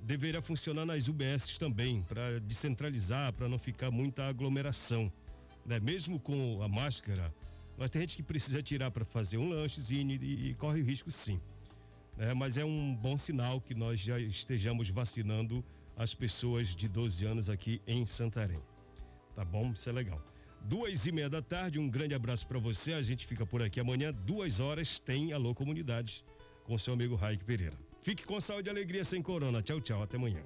deveria 0.00 0.42
funcionar 0.42 0.84
nas 0.84 1.06
UBS 1.06 1.56
também 1.58 2.02
para 2.02 2.40
descentralizar, 2.40 3.32
para 3.32 3.48
não 3.48 3.58
ficar 3.58 3.90
muita 3.90 4.26
aglomeração, 4.26 5.12
né? 5.64 5.78
Mesmo 5.78 6.18
com 6.18 6.60
a 6.62 6.68
máscara, 6.68 7.32
mas 7.76 7.90
tem 7.90 8.02
gente 8.02 8.16
que 8.16 8.22
precisa 8.22 8.62
tirar 8.62 8.90
para 8.90 9.04
fazer 9.04 9.36
um 9.36 9.48
lanchezinho 9.48 10.12
e, 10.22 10.50
e 10.50 10.54
corre 10.54 10.82
risco 10.82 11.10
sim. 11.10 11.40
É, 12.16 12.32
mas 12.32 12.56
é 12.56 12.64
um 12.64 12.94
bom 12.94 13.18
sinal 13.18 13.60
que 13.60 13.74
nós 13.74 13.98
já 13.98 14.18
estejamos 14.18 14.88
vacinando 14.88 15.64
as 15.96 16.14
pessoas 16.14 16.74
de 16.74 16.88
12 16.88 17.24
anos 17.26 17.50
aqui 17.50 17.80
em 17.86 18.06
Santarém. 18.06 18.62
Tá 19.34 19.44
bom? 19.44 19.72
Isso 19.72 19.88
é 19.88 19.92
legal. 19.92 20.20
duas 20.62 21.06
e 21.06 21.12
meia 21.12 21.28
da 21.28 21.42
tarde. 21.42 21.78
Um 21.78 21.88
grande 21.88 22.14
abraço 22.14 22.46
para 22.46 22.58
você. 22.58 22.92
A 22.92 23.02
gente 23.02 23.26
fica 23.26 23.44
por 23.44 23.62
aqui 23.62 23.80
amanhã, 23.80 24.12
duas 24.12 24.60
horas, 24.60 24.98
tem 25.00 25.32
Alô 25.32 25.54
Comunidade 25.54 26.24
com 26.64 26.78
seu 26.78 26.94
amigo 26.94 27.14
Raik 27.14 27.44
Pereira. 27.44 27.76
Fique 28.02 28.24
com 28.24 28.40
saúde 28.40 28.68
e 28.68 28.70
alegria 28.70 29.04
sem 29.04 29.20
corona. 29.22 29.62
Tchau, 29.62 29.80
tchau. 29.80 30.02
Até 30.02 30.16
amanhã. 30.16 30.42